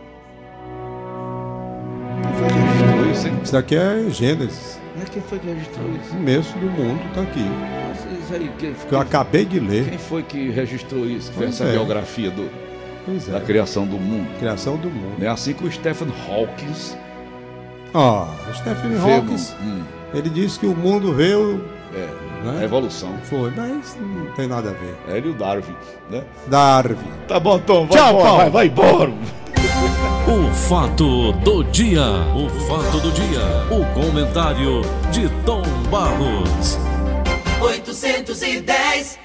Isso, 3.44 3.54
daqui 3.54 3.76
é 3.76 4.10
Gênesis. 4.10 4.85
Mas 4.98 5.10
quem 5.10 5.22
foi 5.22 5.40
que 5.40 5.48
registrou 5.48 5.90
isso? 5.92 6.10
O 6.14 6.18
começo 6.18 6.54
do 6.58 6.66
mundo 6.68 7.02
está 7.10 7.22
aqui. 7.22 7.40
Nossa, 7.44 8.08
Isso 8.24 8.34
aí, 8.34 8.52
quem, 8.58 8.74
Que 8.74 8.94
eu 8.96 9.00
acabei 9.00 9.46
de 9.46 9.60
ler. 9.60 9.90
quem 9.90 9.98
foi 9.98 10.24
que 10.24 10.50
registrou 10.50 11.06
isso? 11.06 11.32
Que 11.32 11.38
fez 11.40 11.50
essa 11.50 11.66
é. 11.66 11.72
biografia 11.74 12.32
do, 12.32 12.50
da 13.32 13.38
é. 13.38 13.42
criação 13.42 13.86
do 13.86 13.98
mundo. 13.98 14.28
Criação 14.40 14.78
do 14.78 14.90
mundo. 14.90 15.22
É 15.24 15.28
assim 15.28 15.54
que 15.54 15.66
o 15.66 15.72
Stephen 15.72 16.08
Hawking 16.28 16.74
Ó, 17.94 18.28
Stephen 18.54 18.92
vê 18.92 19.14
Hawking, 19.16 19.36
hum, 19.64 19.84
ele 20.14 20.30
disse 20.30 20.60
que 20.60 20.66
o 20.66 20.76
mundo 20.76 21.14
veio. 21.14 21.64
é, 21.94 22.46
Né? 22.46 22.60
a 22.60 22.64
evolução. 22.64 23.10
Foi, 23.24 23.52
mas 23.56 23.98
não 24.00 24.26
tem 24.34 24.48
nada 24.48 24.70
a 24.70 24.74
ver. 24.74 24.96
É 25.08 25.18
ele 25.18 25.30
e 25.30 25.32
o 25.32 25.34
Darwin, 25.34 25.74
né? 26.10 26.24
Darwin. 26.48 26.98
Tá 27.28 27.40
bom, 27.40 27.58
Tom, 27.60 27.86
vai 27.88 27.98
Tchau, 27.98 28.10
embora, 28.10 28.26
Paulo. 28.26 28.38
vai, 28.38 28.50
vai 28.50 28.68
embora. 28.68 29.14
O 30.28 30.54
fato 30.54 31.32
do 31.34 31.64
dia. 31.66 32.02
O 32.36 32.50
fato 32.68 33.00
do 33.00 33.12
dia. 33.12 33.42
O 33.70 33.86
comentário 33.94 34.82
de 35.12 35.30
Tom 35.46 35.64
Barros. 35.90 36.78
810 37.62 39.25